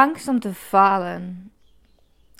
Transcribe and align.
Angst 0.00 0.28
om 0.28 0.40
te 0.40 0.54
falen. 0.54 1.52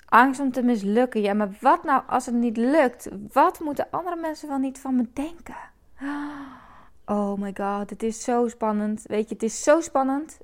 Angst 0.05 0.39
om 0.39 0.51
te 0.51 0.63
mislukken. 0.63 1.21
Ja, 1.21 1.33
maar 1.33 1.57
wat 1.59 1.83
nou 1.83 2.03
als 2.07 2.25
het 2.25 2.35
niet 2.35 2.57
lukt? 2.57 3.09
Wat 3.31 3.59
moeten 3.59 3.87
andere 3.91 4.15
mensen 4.15 4.47
wel 4.47 4.57
niet 4.57 4.79
van 4.79 4.95
me 4.95 5.07
denken? 5.13 5.55
Oh 7.05 7.37
my 7.37 7.53
god, 7.57 7.89
het 7.89 8.03
is 8.03 8.23
zo 8.23 8.47
spannend. 8.47 9.03
Weet 9.03 9.27
je, 9.27 9.33
het 9.33 9.43
is 9.43 9.63
zo 9.63 9.81
spannend. 9.81 10.39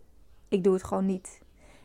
Ik 0.47 0.63
doe 0.63 0.73
het 0.73 0.83
gewoon 0.83 1.05
niet. 1.05 1.41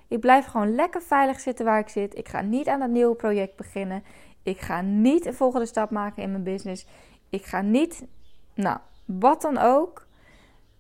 Ik 0.09 0.21
blijf 0.21 0.47
gewoon 0.47 0.75
lekker 0.75 1.03
veilig 1.03 1.41
zitten 1.41 1.65
waar 1.65 1.79
ik 1.79 1.89
zit. 1.89 2.17
Ik 2.19 2.29
ga 2.29 2.41
niet 2.41 2.69
aan 2.69 2.81
dat 2.81 2.89
nieuwe 2.89 3.15
project 3.15 3.57
beginnen. 3.57 4.05
Ik 4.43 4.61
ga 4.61 4.81
niet 4.81 5.27
een 5.27 5.35
volgende 5.35 5.67
stap 5.67 5.91
maken 5.91 6.23
in 6.23 6.31
mijn 6.31 6.43
business. 6.43 6.87
Ik 7.29 7.45
ga 7.45 7.61
niet, 7.61 8.07
nou, 8.55 8.79
wat 9.05 9.43
dan 9.43 9.59
ook. 9.59 10.07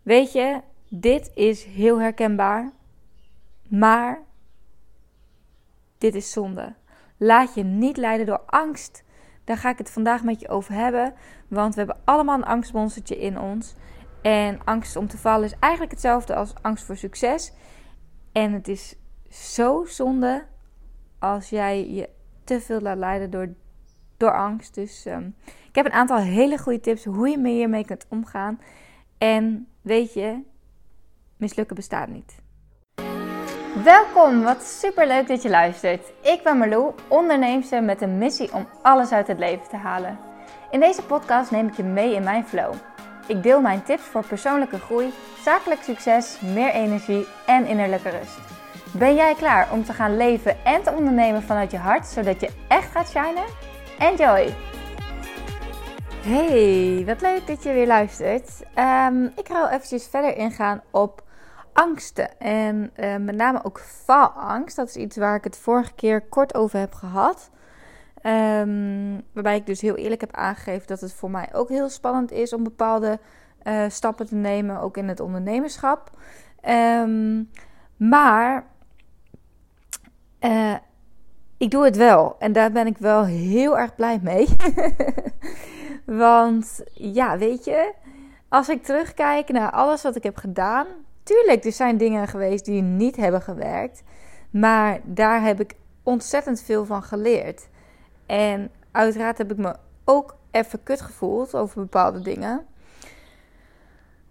Weet 0.02 0.32
je, 0.32 0.60
dit 0.88 1.30
is 1.34 1.64
heel 1.64 2.00
herkenbaar. 2.00 2.72
Maar 3.68 4.22
dit 6.02 6.14
is 6.14 6.32
zonde. 6.32 6.74
Laat 7.16 7.54
je 7.54 7.62
niet 7.62 7.96
leiden 7.96 8.26
door 8.26 8.40
angst. 8.46 9.04
Daar 9.44 9.56
ga 9.56 9.70
ik 9.70 9.78
het 9.78 9.90
vandaag 9.90 10.22
met 10.22 10.40
je 10.40 10.48
over 10.48 10.74
hebben. 10.74 11.14
Want 11.48 11.74
we 11.74 11.80
hebben 11.80 12.00
allemaal 12.04 12.36
een 12.36 12.44
angstmonstertje 12.44 13.18
in 13.18 13.38
ons. 13.38 13.74
En 14.22 14.60
angst 14.64 14.96
om 14.96 15.08
te 15.08 15.18
vallen 15.18 15.44
is 15.44 15.58
eigenlijk 15.58 15.92
hetzelfde 15.92 16.34
als 16.34 16.54
angst 16.62 16.84
voor 16.84 16.96
succes. 16.96 17.52
En 18.32 18.52
het 18.52 18.68
is 18.68 18.96
zo 19.30 19.84
zonde 19.84 20.44
als 21.18 21.50
jij 21.50 21.90
je 21.90 22.08
te 22.44 22.60
veel 22.60 22.80
laat 22.80 22.96
leiden 22.96 23.30
door, 23.30 23.54
door 24.16 24.36
angst. 24.36 24.74
Dus 24.74 25.06
ehm, 25.06 25.30
ik 25.68 25.74
heb 25.74 25.84
een 25.84 25.92
aantal 25.92 26.18
hele 26.18 26.58
goede 26.58 26.80
tips 26.80 27.04
hoe 27.04 27.28
je 27.28 27.48
hiermee 27.48 27.84
kunt 27.84 28.06
omgaan. 28.08 28.60
En 29.18 29.68
weet 29.80 30.12
je, 30.12 30.42
mislukken 31.36 31.76
bestaat 31.76 32.08
niet. 32.08 32.41
Welkom, 33.80 34.42
wat 34.42 34.62
super 34.62 35.06
leuk 35.06 35.28
dat 35.28 35.42
je 35.42 35.48
luistert. 35.48 36.12
Ik 36.20 36.42
ben 36.42 36.56
Marlou, 36.56 36.92
onderneemster 37.08 37.82
met 37.82 38.00
een 38.02 38.18
missie 38.18 38.52
om 38.52 38.66
alles 38.82 39.12
uit 39.12 39.26
het 39.26 39.38
leven 39.38 39.68
te 39.68 39.76
halen. 39.76 40.18
In 40.70 40.80
deze 40.80 41.02
podcast 41.02 41.50
neem 41.50 41.66
ik 41.66 41.76
je 41.76 41.82
mee 41.82 42.14
in 42.14 42.22
mijn 42.22 42.44
flow. 42.44 42.74
Ik 43.26 43.42
deel 43.42 43.60
mijn 43.60 43.82
tips 43.82 44.02
voor 44.02 44.26
persoonlijke 44.26 44.78
groei, 44.78 45.12
zakelijk 45.44 45.82
succes, 45.82 46.40
meer 46.40 46.70
energie 46.70 47.26
en 47.46 47.66
innerlijke 47.66 48.08
rust. 48.08 48.38
Ben 48.92 49.14
jij 49.14 49.34
klaar 49.34 49.68
om 49.72 49.84
te 49.84 49.92
gaan 49.92 50.16
leven 50.16 50.64
en 50.64 50.82
te 50.82 50.92
ondernemen 50.92 51.42
vanuit 51.42 51.70
je 51.70 51.78
hart, 51.78 52.06
zodat 52.06 52.40
je 52.40 52.50
echt 52.68 52.90
gaat 52.90 53.08
shinen? 53.08 53.46
Enjoy! 53.98 54.54
Hey, 56.22 57.02
wat 57.06 57.20
leuk 57.20 57.46
dat 57.46 57.62
je 57.62 57.72
weer 57.72 57.86
luistert. 57.86 58.50
Um, 58.78 59.24
ik 59.24 59.46
ga 59.46 59.54
wel 59.54 59.68
eventjes 59.68 60.06
verder 60.06 60.36
ingaan 60.36 60.82
op 60.90 61.22
angsten. 61.72 62.38
En 62.38 62.90
uh, 62.96 63.16
met 63.16 63.36
name 63.36 63.64
ook 63.64 63.80
faalangst. 63.80 64.76
Dat 64.76 64.88
is 64.88 64.96
iets 64.96 65.16
waar 65.16 65.36
ik 65.36 65.44
het 65.44 65.56
vorige 65.56 65.94
keer 65.94 66.20
kort 66.20 66.54
over 66.54 66.78
heb 66.78 66.92
gehad. 66.92 67.50
Um, 68.22 69.22
waarbij 69.32 69.56
ik 69.56 69.66
dus 69.66 69.80
heel 69.80 69.96
eerlijk 69.96 70.20
heb 70.20 70.32
aangegeven 70.34 70.86
dat 70.86 71.00
het 71.00 71.12
voor 71.12 71.30
mij 71.30 71.48
ook 71.52 71.68
heel 71.68 71.88
spannend 71.88 72.32
is 72.32 72.52
om 72.52 72.62
bepaalde 72.62 73.18
uh, 73.64 73.84
stappen 73.88 74.26
te 74.26 74.34
nemen, 74.34 74.80
ook 74.80 74.96
in 74.96 75.08
het 75.08 75.20
ondernemerschap. 75.20 76.10
Um, 76.68 77.50
maar 77.96 78.66
uh, 80.40 80.74
ik 81.56 81.70
doe 81.70 81.84
het 81.84 81.96
wel 81.96 82.36
en 82.38 82.52
daar 82.52 82.72
ben 82.72 82.86
ik 82.86 82.98
wel 82.98 83.24
heel 83.24 83.78
erg 83.78 83.94
blij 83.94 84.18
mee. 84.22 84.48
Want 86.26 86.82
ja, 86.92 87.38
weet 87.38 87.64
je, 87.64 87.92
als 88.48 88.68
ik 88.68 88.82
terugkijk 88.82 89.48
naar 89.48 89.70
alles 89.70 90.02
wat 90.02 90.16
ik 90.16 90.22
heb 90.22 90.36
gedaan, 90.36 90.86
tuurlijk, 91.22 91.64
er 91.64 91.72
zijn 91.72 91.96
dingen 91.96 92.28
geweest 92.28 92.64
die 92.64 92.82
niet 92.82 93.16
hebben 93.16 93.42
gewerkt, 93.42 94.02
maar 94.50 95.00
daar 95.04 95.42
heb 95.42 95.60
ik 95.60 95.74
ontzettend 96.02 96.62
veel 96.62 96.84
van 96.84 97.02
geleerd. 97.02 97.68
En 98.26 98.70
uiteraard 98.90 99.38
heb 99.38 99.50
ik 99.50 99.56
me 99.56 99.76
ook 100.04 100.36
even 100.50 100.82
kut 100.82 101.00
gevoeld 101.00 101.54
over 101.54 101.80
bepaalde 101.80 102.20
dingen. 102.20 102.66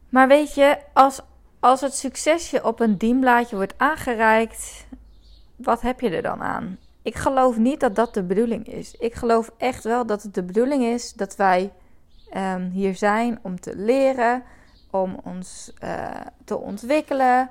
Maar 0.09 0.27
weet 0.27 0.53
je, 0.53 0.77
als, 0.93 1.21
als 1.59 1.81
het 1.81 1.93
succesje 1.93 2.63
op 2.63 2.79
een 2.79 2.97
dienblaadje 2.97 3.55
wordt 3.55 3.73
aangereikt, 3.77 4.87
wat 5.55 5.81
heb 5.81 5.99
je 5.99 6.09
er 6.09 6.21
dan 6.21 6.41
aan? 6.41 6.77
Ik 7.01 7.15
geloof 7.15 7.57
niet 7.57 7.79
dat 7.79 7.95
dat 7.95 8.13
de 8.13 8.23
bedoeling 8.23 8.67
is. 8.67 8.95
Ik 8.95 9.13
geloof 9.13 9.51
echt 9.57 9.83
wel 9.83 10.05
dat 10.05 10.23
het 10.23 10.33
de 10.33 10.43
bedoeling 10.43 10.83
is 10.83 11.13
dat 11.13 11.35
wij 11.35 11.71
um, 12.37 12.69
hier 12.69 12.95
zijn 12.95 13.39
om 13.41 13.59
te 13.59 13.75
leren, 13.75 14.43
om 14.91 15.19
ons 15.23 15.73
uh, 15.83 16.09
te 16.45 16.57
ontwikkelen, 16.57 17.49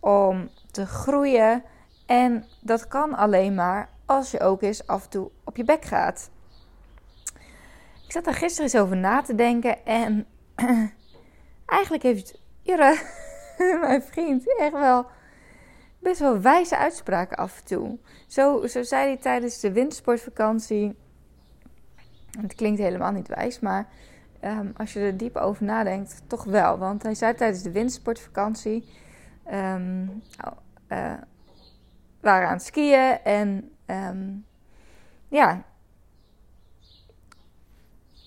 om 0.00 0.50
te 0.70 0.86
groeien. 0.86 1.62
En 2.06 2.44
dat 2.60 2.88
kan 2.88 3.14
alleen 3.14 3.54
maar 3.54 3.88
als 4.06 4.30
je 4.30 4.40
ook 4.40 4.62
eens 4.62 4.86
af 4.86 5.04
en 5.04 5.10
toe 5.10 5.30
op 5.44 5.56
je 5.56 5.64
bek 5.64 5.84
gaat. 5.84 6.30
Ik 8.04 8.12
zat 8.12 8.24
daar 8.24 8.34
gisteren 8.34 8.64
eens 8.64 8.82
over 8.82 8.96
na 8.96 9.22
te 9.22 9.34
denken 9.34 9.84
en 9.86 10.26
eigenlijk 11.66 12.02
heeft 12.02 12.40
Jure, 12.62 13.00
mijn 13.80 14.02
vriend, 14.02 14.58
echt 14.58 14.72
wel 14.72 15.06
best 16.04 16.20
wel 16.20 16.40
wijze 16.40 16.76
uitspraken 16.76 17.36
af 17.36 17.58
en 17.58 17.64
toe. 17.64 17.98
Zo, 18.26 18.66
zo 18.66 18.82
zei 18.82 19.06
hij 19.06 19.16
tijdens 19.16 19.60
de 19.60 19.72
wintersportvakantie. 19.72 20.96
Het 22.40 22.54
klinkt 22.54 22.80
helemaal 22.80 23.12
niet 23.12 23.28
wijs, 23.28 23.60
maar 23.60 23.88
um, 24.44 24.72
als 24.76 24.92
je 24.92 25.00
er 25.00 25.16
diep 25.16 25.36
over 25.36 25.64
nadenkt, 25.64 26.22
toch 26.26 26.44
wel. 26.44 26.78
Want 26.78 27.02
hij 27.02 27.14
zei 27.14 27.34
tijdens 27.34 27.62
de 27.62 27.72
wintersportvakantie. 27.72 28.88
Um, 29.52 30.22
waren 32.20 32.48
aan 32.48 32.54
het 32.54 32.64
skiën 32.64 33.18
en 33.24 33.70
um, 33.86 34.46
ja. 35.28 35.62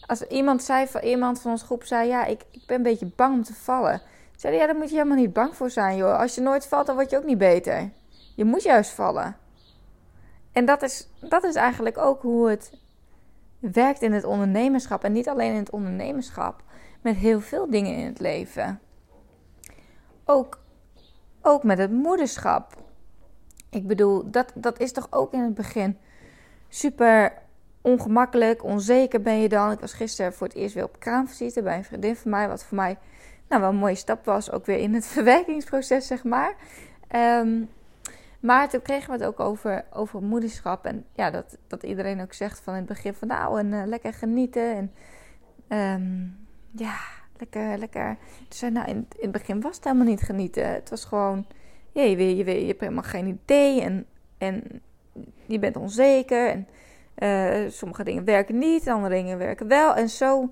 Als 0.06 0.22
iemand 0.22 0.64
zei 0.64 0.88
iemand 1.02 1.42
van 1.42 1.52
onze 1.52 1.66
groep 1.66 1.84
zei: 1.84 2.08
Ja, 2.08 2.26
ik, 2.26 2.46
ik 2.52 2.64
ben 2.68 2.78
een 2.78 2.84
beetje 2.84 3.12
bang 3.16 3.34
om 3.34 3.44
te 3.44 3.54
vallen. 3.54 4.02
Zei 4.36 4.56
ja, 4.56 4.66
daar 4.66 4.76
moet 4.76 4.90
je 4.90 4.96
helemaal 4.96 5.18
niet 5.18 5.34
bang 5.34 5.56
voor 5.56 5.70
zijn, 5.70 5.98
joh. 5.98 6.20
Als 6.20 6.36
je 6.36 6.42
nooit 6.42 6.68
valt, 6.68 6.86
dan 6.86 6.96
word 6.96 7.10
je 7.10 7.18
ook 7.18 7.24
niet 7.24 7.38
beter. 7.38 7.90
Je 8.36 8.46
moet 8.46 8.64
juist 8.64 8.92
vallen. 8.92 9.36
En 10.52 10.66
dat 10.66 10.82
is, 10.82 11.10
dat 11.20 11.44
is 11.44 11.56
eigenlijk 11.56 11.98
ook 11.98 12.22
hoe 12.22 12.50
het 12.50 12.72
werkt 13.60 14.02
in 14.02 14.12
het 14.12 14.24
ondernemerschap. 14.24 15.04
En 15.04 15.12
niet 15.12 15.30
alleen 15.30 15.52
in 15.52 15.60
het 15.60 15.70
ondernemerschap, 15.70 16.64
met 17.02 17.16
heel 17.16 17.42
veel 17.42 17.70
dingen 17.70 17.96
in 17.96 18.06
het 18.06 18.20
leven. 18.20 18.80
Ook, 20.26 20.60
ook 21.42 21.64
met 21.64 21.78
het 21.78 21.92
moederschap. 21.92 22.76
Ik 23.70 23.88
bedoel, 23.88 24.32
dat, 24.32 24.52
dat 24.56 24.80
is 24.80 24.92
toch 24.92 25.08
ook 25.10 25.34
in 25.34 25.42
het 25.42 25.54
begin 25.54 25.98
super 26.70 27.34
ongemakkelijk, 27.82 28.64
onzeker 28.64 29.22
ben 29.22 29.40
je 29.40 29.50
dan. 29.50 29.72
Ik 29.72 29.80
was 29.80 29.94
gisteren 29.94 30.34
voor 30.34 30.48
het 30.48 30.56
eerst 30.56 30.76
weer 30.76 30.84
op 30.84 31.00
kraamvisite 31.00 31.62
bij 31.62 31.78
een 31.78 31.84
vriendin 31.84 32.16
van 32.16 32.32
mij, 32.32 32.48
wat 32.48 32.64
voor 32.64 32.78
mij 32.78 32.98
nou, 33.48 33.62
wel 33.62 33.70
een 33.70 33.78
mooie 33.78 33.96
stap 33.96 34.26
was, 34.26 34.52
ook 34.52 34.66
weer 34.66 34.80
in 34.80 34.94
het 34.94 35.08
verwerkingsproces, 35.16 36.08
zeg 36.08 36.24
maar. 36.24 36.56
Um, 37.16 37.70
maar 38.40 38.70
toen 38.70 38.82
kregen 38.82 39.08
we 39.08 39.18
het 39.18 39.26
ook 39.26 39.40
over, 39.40 39.86
over 39.92 40.22
moederschap. 40.22 40.86
En 40.86 41.06
ja, 41.14 41.32
dat, 41.32 41.58
dat 41.68 41.84
iedereen 41.84 42.22
ook 42.22 42.34
zegt 42.34 42.60
van 42.60 42.74
in 42.74 42.80
het 42.80 42.90
begin 42.90 43.14
van 43.14 43.28
nou, 43.28 43.60
en 43.60 43.72
uh, 43.72 43.82
lekker 43.86 44.14
genieten. 44.14 44.76
En 44.76 44.92
um, 46.02 46.38
ja, 46.72 46.98
lekker, 47.38 47.78
lekker. 47.78 48.18
Dus 48.48 48.62
nou, 48.62 48.88
in, 48.88 48.96
in 48.98 49.08
het 49.20 49.32
begin 49.32 49.62
was 49.62 49.76
het 49.76 49.84
helemaal 49.84 50.06
niet 50.06 50.22
genieten. 50.22 50.74
Het 50.74 50.90
was 50.90 51.06
gewoon, 51.06 51.46
je, 51.92 52.16
weet, 52.16 52.38
je, 52.38 52.44
weet, 52.44 52.62
je 52.62 52.68
hebt 52.68 52.80
helemaal 52.80 53.04
geen 53.04 53.28
idee. 53.28 53.82
En, 53.82 54.06
en 54.38 54.82
je 55.46 55.60
bent 55.60 55.76
onzeker. 55.76 56.50
En 56.50 56.68
uh, 57.18 57.70
sommige 57.70 58.04
dingen 58.04 58.24
werken 58.24 58.58
niet, 58.58 58.90
andere 58.90 59.16
dingen 59.16 59.38
werken 59.38 59.68
wel. 59.68 59.96
En 59.96 60.10
zo, 60.10 60.50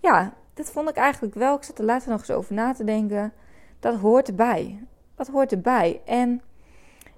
ja, 0.00 0.34
dat 0.54 0.70
vond 0.70 0.88
ik 0.88 0.96
eigenlijk 0.96 1.34
wel. 1.34 1.56
Ik 1.56 1.62
zat 1.62 1.78
er 1.78 1.84
later 1.84 2.10
nog 2.10 2.20
eens 2.20 2.30
over 2.30 2.54
na 2.54 2.72
te 2.72 2.84
denken. 2.84 3.32
Dat 3.80 3.96
hoort 3.96 4.28
erbij. 4.28 4.82
Dat 5.14 5.28
hoort 5.28 5.52
erbij. 5.52 6.00
En 6.04 6.42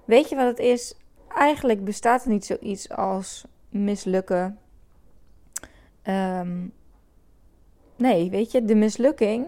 weet 0.09 0.29
je 0.29 0.37
wat 0.37 0.47
het 0.47 0.59
is? 0.59 0.95
Eigenlijk 1.29 1.85
bestaat 1.85 2.25
er 2.25 2.31
niet 2.31 2.45
zoiets 2.45 2.89
als 2.89 3.45
mislukken. 3.69 4.59
Um, 6.05 6.73
nee, 7.97 8.31
weet 8.31 8.53
je, 8.53 8.65
de 8.65 8.75
mislukking. 8.75 9.47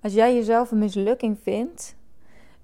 Als 0.00 0.12
jij 0.12 0.34
jezelf 0.34 0.70
een 0.70 0.78
mislukking 0.78 1.38
vindt, 1.42 1.96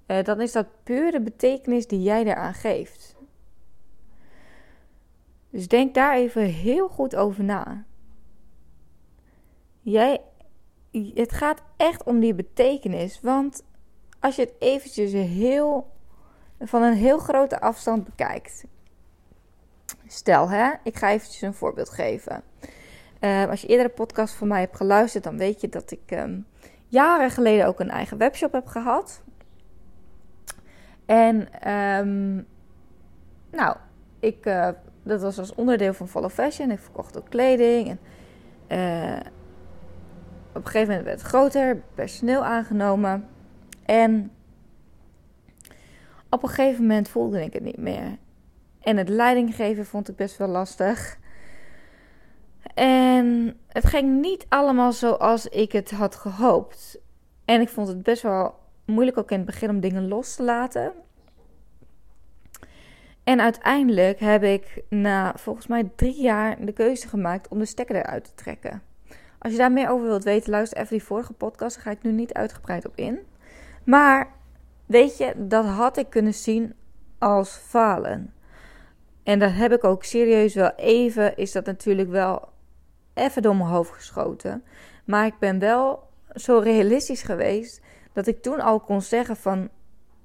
uh, 0.07 0.23
dan 0.23 0.41
is 0.41 0.51
dat 0.51 0.67
puur 0.83 1.11
de 1.11 1.21
betekenis 1.21 1.87
die 1.87 2.01
jij 2.01 2.23
eraan 2.23 2.53
geeft. 2.53 3.15
Dus 5.49 5.67
denk 5.67 5.93
daar 5.93 6.15
even 6.15 6.43
heel 6.43 6.87
goed 6.87 7.15
over 7.15 7.43
na. 7.43 7.85
Jij 9.81 10.21
het 11.13 11.31
gaat 11.31 11.63
echt 11.77 12.03
om 12.03 12.19
die 12.19 12.33
betekenis. 12.33 13.21
Want 13.21 13.63
als 14.19 14.35
je 14.35 14.41
het 14.41 14.53
eventjes 14.59 15.11
heel, 15.11 15.91
van 16.59 16.81
een 16.81 16.93
heel 16.93 17.17
grote 17.17 17.61
afstand 17.61 18.05
bekijkt. 18.05 18.65
Stel, 20.07 20.49
hè, 20.49 20.71
ik 20.83 20.95
ga 20.95 21.09
eventjes 21.09 21.41
een 21.41 21.53
voorbeeld 21.53 21.89
geven. 21.89 22.43
Uh, 23.19 23.49
als 23.49 23.61
je 23.61 23.67
eerdere 23.67 23.89
podcast 23.89 24.33
van 24.33 24.47
mij 24.47 24.59
hebt 24.59 24.75
geluisterd, 24.75 25.23
dan 25.23 25.37
weet 25.37 25.61
je 25.61 25.69
dat 25.69 25.91
ik 25.91 26.11
um, 26.11 26.45
jaren 26.87 27.29
geleden 27.29 27.67
ook 27.67 27.79
een 27.79 27.89
eigen 27.89 28.17
webshop 28.17 28.51
heb 28.51 28.67
gehad. 28.67 29.23
En 31.05 31.35
um, 31.71 32.47
nou, 33.51 33.75
ik, 34.19 34.45
uh, 34.45 34.69
dat 35.03 35.21
was 35.21 35.39
als 35.39 35.55
onderdeel 35.55 35.93
van 35.93 36.07
Follow 36.07 36.29
Fashion. 36.29 36.71
Ik 36.71 36.79
verkocht 36.79 37.17
ook 37.17 37.29
kleding. 37.29 37.87
En, 37.87 37.99
uh, 38.77 39.19
op 40.49 40.65
een 40.65 40.71
gegeven 40.71 40.87
moment 40.87 41.05
werd 41.05 41.19
het 41.19 41.29
groter, 41.29 41.81
personeel 41.95 42.45
aangenomen. 42.45 43.27
En 43.85 44.31
op 46.35 46.43
een 46.43 46.49
gegeven 46.49 46.81
moment 46.81 47.09
voelde 47.09 47.43
ik 47.43 47.53
het 47.53 47.63
niet 47.63 47.77
meer. 47.77 48.17
En 48.79 48.97
het 48.97 49.09
leidinggeven 49.09 49.85
vond 49.85 50.09
ik 50.09 50.15
best 50.15 50.37
wel 50.37 50.47
lastig. 50.47 51.17
En 52.73 53.57
het 53.67 53.85
ging 53.85 54.21
niet 54.21 54.45
allemaal 54.49 54.91
zoals 54.91 55.47
ik 55.47 55.71
het 55.71 55.91
had 55.91 56.15
gehoopt. 56.15 56.99
En 57.45 57.61
ik 57.61 57.69
vond 57.69 57.87
het 57.87 58.03
best 58.03 58.21
wel 58.21 58.55
moeilijk 58.85 59.17
ook 59.17 59.31
in 59.31 59.37
het 59.37 59.45
begin 59.45 59.69
om 59.69 59.79
dingen 59.79 60.07
los 60.07 60.35
te 60.35 60.43
laten. 60.43 60.93
En 63.23 63.41
uiteindelijk 63.41 64.19
heb 64.19 64.43
ik 64.43 64.83
na 64.89 65.33
volgens 65.35 65.67
mij 65.67 65.91
drie 65.95 66.21
jaar 66.21 66.65
de 66.65 66.71
keuze 66.71 67.07
gemaakt 67.07 67.47
om 67.47 67.59
de 67.59 67.65
stekker 67.65 67.95
eruit 67.95 68.23
te 68.23 68.33
trekken. 68.35 68.81
Als 69.39 69.51
je 69.51 69.57
daar 69.57 69.71
meer 69.71 69.89
over 69.89 70.07
wilt 70.07 70.23
weten, 70.23 70.49
luister 70.49 70.77
even 70.77 70.97
die 70.97 71.03
vorige 71.03 71.33
podcast. 71.33 71.75
Daar 71.75 71.83
ga 71.83 71.91
ik 71.91 72.03
nu 72.03 72.11
niet 72.11 72.33
uitgebreid 72.33 72.85
op 72.87 72.95
in. 72.95 73.19
Maar 73.83 74.31
weet 74.85 75.17
je, 75.17 75.33
dat 75.37 75.65
had 75.65 75.97
ik 75.97 76.09
kunnen 76.09 76.33
zien 76.33 76.73
als 77.17 77.49
falen. 77.49 78.33
En 79.23 79.39
dat 79.39 79.51
heb 79.53 79.71
ik 79.71 79.83
ook 79.83 80.03
serieus 80.03 80.53
wel 80.53 80.71
even, 80.75 81.37
is 81.37 81.51
dat 81.51 81.65
natuurlijk 81.65 82.09
wel 82.09 82.49
even 83.13 83.41
door 83.41 83.55
mijn 83.55 83.69
hoofd 83.69 83.91
geschoten. 83.91 84.63
Maar 85.05 85.25
ik 85.25 85.39
ben 85.39 85.59
wel 85.59 86.07
zo 86.33 86.57
realistisch 86.57 87.21
geweest 87.21 87.81
dat 88.13 88.27
ik 88.27 88.41
toen 88.41 88.59
al 88.59 88.79
kon 88.79 89.01
zeggen 89.01 89.35
van... 89.35 89.69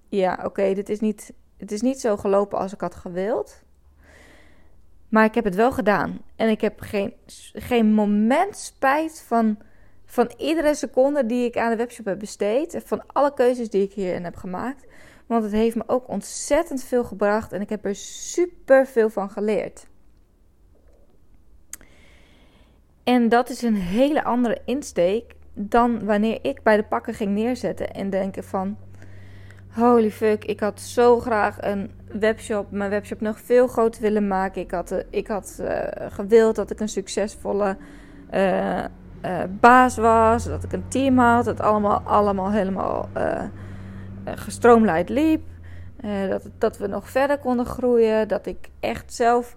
Ja, 0.08 0.40
oké, 0.44 0.74
dit 0.74 0.88
is 0.88 1.00
niet, 1.00 1.32
het 1.56 1.72
is 1.72 1.80
niet 1.80 2.00
zo 2.00 2.16
gelopen 2.16 2.58
als 2.58 2.72
ik 2.72 2.80
had 2.80 2.94
gewild. 2.94 3.62
Maar 5.08 5.24
ik 5.24 5.34
heb 5.34 5.44
het 5.44 5.54
wel 5.54 5.72
gedaan. 5.72 6.18
En 6.36 6.48
ik 6.48 6.60
heb 6.60 6.80
geen, 6.80 7.14
geen 7.52 7.92
moment 7.92 8.56
spijt 8.56 9.24
van, 9.26 9.58
van 10.10 10.30
iedere 10.36 10.74
seconde 10.74 11.26
die 11.26 11.44
ik 11.44 11.56
aan 11.56 11.70
de 11.70 11.76
webshop 11.76 12.04
heb 12.04 12.18
besteed. 12.18 12.82
Van 12.84 13.02
alle 13.06 13.34
keuzes 13.34 13.70
die 13.70 13.82
ik 13.82 13.92
hierin 13.92 14.24
heb 14.24 14.36
gemaakt. 14.36 14.86
Want 15.26 15.42
het 15.42 15.52
heeft 15.52 15.76
me 15.76 15.82
ook 15.86 16.08
ontzettend 16.08 16.84
veel 16.84 17.04
gebracht. 17.04 17.52
En 17.52 17.60
ik 17.60 17.68
heb 17.68 17.84
er 17.84 17.94
super 17.94 18.86
veel 18.86 19.10
van 19.10 19.30
geleerd. 19.30 19.86
En 23.04 23.28
dat 23.28 23.48
is 23.50 23.62
een 23.62 23.74
hele 23.74 24.24
andere 24.24 24.60
insteek 24.64 25.34
dan 25.52 26.04
wanneer 26.04 26.38
ik 26.42 26.62
bij 26.62 26.76
de 26.76 26.84
pakken 26.84 27.14
ging 27.14 27.30
neerzetten 27.30 27.90
en 27.90 28.10
denken 28.10 28.44
van... 28.44 28.76
Holy 29.70 30.10
fuck, 30.10 30.44
ik 30.44 30.60
had 30.60 30.80
zo 30.80 31.20
graag 31.20 31.56
een 31.60 31.90
webshop, 32.12 32.70
mijn 32.70 32.90
webshop 32.90 33.20
nog 33.20 33.40
veel 33.40 33.66
groter 33.66 34.02
willen 34.02 34.28
maken. 34.28 34.62
Ik 34.62 34.70
had, 34.70 34.90
eh, 34.90 34.98
ik 35.10 35.26
had 35.26 35.58
uh, 35.60 35.82
gewild 36.08 36.56
dat 36.56 36.70
ik 36.70 36.80
een 36.80 36.88
succesvolle 36.88 37.76
uh, 38.34 38.84
baas 39.60 39.96
was, 39.96 40.44
dat 40.44 40.64
ik 40.64 40.72
een 40.72 40.88
team 40.88 41.18
had, 41.18 41.44
dat 41.44 41.58
het 41.58 41.66
allemaal, 41.66 42.00
allemaal 42.00 42.50
helemaal 42.50 43.08
gestroomlijnd 44.24 45.08
liep. 45.08 45.42
dat, 46.28 46.48
dat 46.58 46.78
we 46.78 46.86
nog 46.86 47.10
verder 47.10 47.38
konden 47.38 47.66
groeien, 47.66 48.28
dat 48.28 48.46
ik 48.46 48.68
echt 48.80 49.14
zelf 49.14 49.56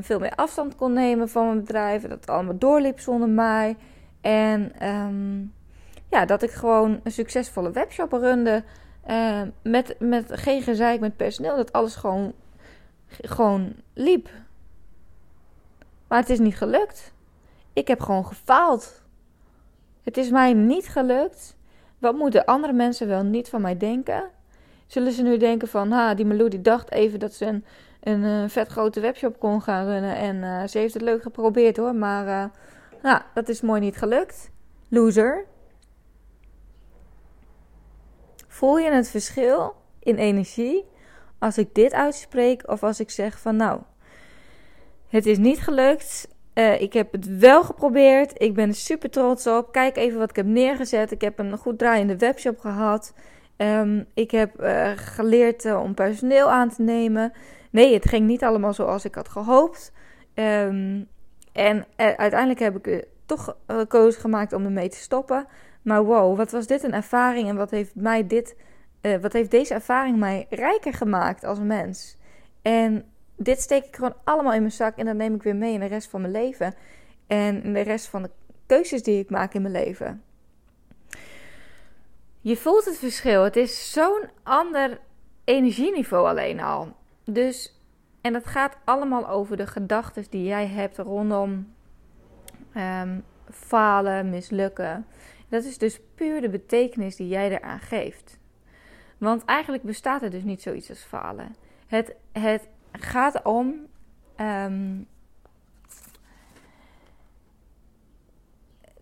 veel 0.00 0.18
meer 0.18 0.34
afstand 0.34 0.76
kon 0.76 0.92
nemen 0.92 1.28
van 1.28 1.46
mijn 1.46 1.60
bedrijf, 1.60 2.02
dat 2.02 2.10
het 2.10 2.30
allemaal 2.30 2.58
doorliep 2.58 3.00
zonder 3.00 3.28
mij. 3.28 3.76
En 4.20 4.88
um, 4.88 5.52
ja, 6.08 6.24
dat 6.24 6.42
ik 6.42 6.50
gewoon 6.50 7.00
een 7.02 7.12
succesvolle 7.12 7.70
webshop 7.70 8.12
runde. 8.12 8.64
Uh, 9.08 9.42
met, 9.62 9.96
met 9.98 10.26
geen 10.28 10.62
gezeik 10.62 11.00
met 11.00 11.16
personeel. 11.16 11.56
Dat 11.56 11.72
alles 11.72 11.96
gewoon, 11.96 12.32
gewoon 13.08 13.72
liep. 13.94 14.28
Maar 16.08 16.18
het 16.18 16.30
is 16.30 16.38
niet 16.38 16.56
gelukt. 16.56 17.12
Ik 17.72 17.88
heb 17.88 18.00
gewoon 18.00 18.26
gefaald. 18.26 19.02
Het 20.02 20.16
is 20.16 20.30
mij 20.30 20.52
niet 20.52 20.88
gelukt. 20.88 21.56
Wat 21.98 22.14
moeten 22.14 22.44
andere 22.44 22.72
mensen 22.72 23.08
wel 23.08 23.22
niet 23.22 23.48
van 23.48 23.60
mij 23.60 23.76
denken? 23.76 24.30
Zullen 24.86 25.12
ze 25.12 25.22
nu 25.22 25.36
denken 25.36 25.68
van, 25.68 25.90
ha, 25.90 26.14
die 26.14 26.26
Malou 26.26 26.48
die 26.48 26.60
dacht 26.60 26.90
even 26.90 27.18
dat 27.18 27.34
ze 27.34 27.46
een, 27.46 27.64
een, 28.00 28.22
een 28.22 28.50
vet 28.50 28.68
grote 28.68 29.00
webshop 29.00 29.38
kon 29.38 29.62
gaan 29.62 29.86
runnen. 29.86 30.16
En 30.16 30.36
uh, 30.36 30.66
ze 30.66 30.78
heeft 30.78 30.94
het 30.94 31.02
leuk 31.02 31.22
geprobeerd 31.22 31.76
hoor, 31.76 31.94
maar 31.94 32.26
uh, 32.26 32.44
nou, 33.02 33.22
dat 33.34 33.48
is 33.48 33.60
mooi 33.60 33.80
niet 33.80 33.96
gelukt. 33.96 34.50
Loser. 34.88 35.44
Voel 38.48 38.78
je 38.78 38.90
het 38.90 39.08
verschil 39.08 39.74
in 39.98 40.16
energie 40.16 40.84
als 41.38 41.58
ik 41.58 41.74
dit 41.74 41.92
uitspreek 41.92 42.68
of 42.68 42.82
als 42.82 43.00
ik 43.00 43.10
zeg 43.10 43.38
van 43.38 43.56
nou, 43.56 43.80
het 45.08 45.26
is 45.26 45.38
niet 45.38 45.60
gelukt. 45.60 46.28
Uh, 46.54 46.80
ik 46.80 46.92
heb 46.92 47.12
het 47.12 47.38
wel 47.38 47.62
geprobeerd. 47.62 48.42
Ik 48.42 48.54
ben 48.54 48.68
er 48.68 48.74
super 48.74 49.10
trots 49.10 49.46
op. 49.46 49.72
Kijk 49.72 49.96
even 49.96 50.18
wat 50.18 50.30
ik 50.30 50.36
heb 50.36 50.46
neergezet. 50.46 51.10
Ik 51.10 51.20
heb 51.20 51.38
een 51.38 51.56
goed 51.56 51.78
draaiende 51.78 52.16
webshop 52.16 52.58
gehad. 52.58 53.14
Um, 53.56 54.06
ik 54.14 54.30
heb 54.30 54.62
uh, 54.62 54.90
geleerd 54.94 55.64
uh, 55.64 55.82
om 55.82 55.94
personeel 55.94 56.50
aan 56.50 56.68
te 56.68 56.82
nemen. 56.82 57.32
Nee, 57.70 57.94
het 57.94 58.08
ging 58.08 58.26
niet 58.26 58.44
allemaal 58.44 58.72
zoals 58.72 59.04
ik 59.04 59.14
had 59.14 59.28
gehoopt. 59.28 59.92
Um, 60.34 61.08
en 61.52 61.86
uiteindelijk 61.96 62.60
heb 62.60 62.86
ik 62.86 63.06
toch 63.26 63.56
gekozen 63.66 64.20
gemaakt 64.20 64.52
om 64.52 64.64
ermee 64.64 64.88
te 64.88 64.96
stoppen. 64.96 65.46
Maar 65.82 66.04
wow, 66.04 66.36
wat 66.36 66.50
was 66.50 66.66
dit 66.66 66.82
een 66.82 66.92
ervaring 66.94 67.48
en 67.48 67.56
wat 67.56 67.70
heeft 67.70 67.94
mij 67.94 68.26
dit, 68.26 68.56
wat 69.20 69.32
heeft 69.32 69.50
deze 69.50 69.74
ervaring 69.74 70.16
mij 70.16 70.46
rijker 70.50 70.94
gemaakt 70.94 71.44
als 71.44 71.58
mens? 71.58 72.16
En 72.62 73.04
dit 73.36 73.60
steek 73.60 73.84
ik 73.84 73.96
gewoon 73.96 74.14
allemaal 74.24 74.52
in 74.52 74.60
mijn 74.60 74.72
zak 74.72 74.96
en 74.96 75.06
dat 75.06 75.14
neem 75.14 75.34
ik 75.34 75.42
weer 75.42 75.56
mee 75.56 75.72
in 75.72 75.80
de 75.80 75.86
rest 75.86 76.10
van 76.10 76.20
mijn 76.20 76.32
leven. 76.32 76.74
En 77.26 77.62
in 77.62 77.72
de 77.72 77.80
rest 77.80 78.06
van 78.06 78.22
de 78.22 78.30
keuzes 78.66 79.02
die 79.02 79.18
ik 79.18 79.30
maak 79.30 79.54
in 79.54 79.62
mijn 79.62 79.74
leven. 79.74 80.22
Je 82.40 82.56
voelt 82.56 82.84
het 82.84 82.98
verschil. 82.98 83.42
Het 83.42 83.56
is 83.56 83.92
zo'n 83.92 84.28
ander 84.42 85.00
energieniveau 85.44 86.28
alleen 86.28 86.60
al. 86.60 86.96
Dus, 87.24 87.80
en 88.20 88.34
het 88.34 88.46
gaat 88.46 88.76
allemaal 88.84 89.28
over 89.28 89.56
de 89.56 89.66
gedachten 89.66 90.24
die 90.30 90.44
jij 90.44 90.66
hebt 90.66 90.98
rondom 90.98 91.74
um, 92.76 93.24
falen, 93.50 94.30
mislukken. 94.30 95.06
Dat 95.48 95.64
is 95.64 95.78
dus 95.78 96.00
puur 96.14 96.40
de 96.40 96.48
betekenis 96.48 97.16
die 97.16 97.28
jij 97.28 97.50
eraan 97.50 97.80
geeft. 97.80 98.38
Want 99.18 99.44
eigenlijk 99.44 99.82
bestaat 99.82 100.22
er 100.22 100.30
dus 100.30 100.42
niet 100.42 100.62
zoiets 100.62 100.88
als 100.88 101.02
falen. 101.02 101.56
Het, 101.86 102.14
het 102.32 102.68
gaat 102.92 103.42
om. 103.42 103.86
Um, 104.40 105.06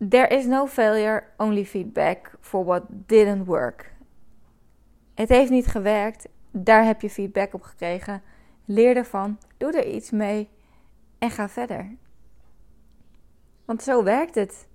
there 0.09 0.28
is 0.28 0.47
no 0.47 0.66
failure, 0.66 1.25
only 1.37 1.64
feedback 1.64 2.37
for 2.40 2.64
what 2.64 2.82
didn't 2.88 3.47
work. 3.47 3.92
Het 5.14 5.28
heeft 5.28 5.50
niet 5.50 5.66
gewerkt, 5.66 6.28
daar 6.50 6.85
heb 6.85 7.00
je 7.00 7.11
feedback 7.11 7.54
op 7.54 7.62
gekregen. 7.62 8.23
Leer 8.64 8.97
ervan, 8.97 9.38
doe 9.56 9.73
er 9.73 9.87
iets 9.87 10.11
mee 10.11 10.49
en 11.18 11.30
ga 11.30 11.49
verder. 11.49 11.97
Want 13.64 13.82
zo 13.82 14.02
werkt 14.02 14.35
het. 14.35 14.68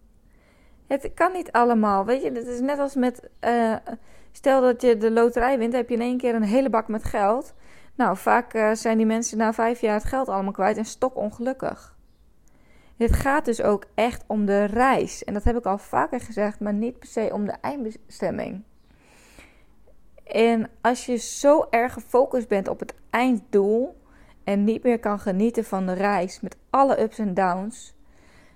Het 0.87 1.11
kan 1.13 1.31
niet 1.31 1.51
allemaal. 1.51 2.05
Weet 2.05 2.21
je, 2.21 2.31
het 2.31 2.47
is 2.47 2.59
net 2.59 2.79
als 2.79 2.95
met. 2.95 3.29
Uh, 3.41 3.75
stel 4.31 4.61
dat 4.61 4.81
je 4.81 4.97
de 4.97 5.11
loterij 5.11 5.57
wint, 5.57 5.73
heb 5.73 5.89
je 5.89 5.95
in 5.95 6.01
één 6.01 6.17
keer 6.17 6.35
een 6.35 6.43
hele 6.43 6.69
bak 6.69 6.87
met 6.87 7.03
geld. 7.03 7.53
Nou, 7.95 8.17
vaak 8.17 8.53
uh, 8.53 8.71
zijn 8.73 8.97
die 8.97 9.05
mensen 9.05 9.37
na 9.37 9.53
vijf 9.53 9.81
jaar 9.81 9.93
het 9.93 10.03
geld 10.03 10.29
allemaal 10.29 10.51
kwijt 10.51 10.77
en 10.77 10.85
stok 10.85 11.15
ongelukkig. 11.15 11.95
Het 12.97 13.13
gaat 13.13 13.45
dus 13.45 13.61
ook 13.61 13.85
echt 13.93 14.23
om 14.27 14.45
de 14.45 14.63
reis. 14.63 15.23
En 15.23 15.33
dat 15.33 15.43
heb 15.43 15.57
ik 15.57 15.65
al 15.65 15.77
vaker 15.77 16.19
gezegd, 16.19 16.59
maar 16.59 16.73
niet 16.73 16.99
per 16.99 17.07
se 17.07 17.29
om 17.33 17.45
de 17.45 17.55
eindbestemming. 17.61 18.63
En 20.23 20.69
als 20.81 21.05
je 21.05 21.15
zo 21.15 21.65
erg 21.69 21.93
gefocust 21.93 22.47
bent 22.47 22.67
op 22.67 22.79
het 22.79 22.95
einddoel 23.09 24.01
en 24.43 24.63
niet 24.63 24.83
meer 24.83 24.99
kan 24.99 25.19
genieten 25.19 25.63
van 25.63 25.85
de 25.85 25.93
reis 25.93 26.41
met 26.41 26.57
alle 26.69 27.01
ups 27.01 27.19
en 27.19 27.33
downs, 27.33 27.93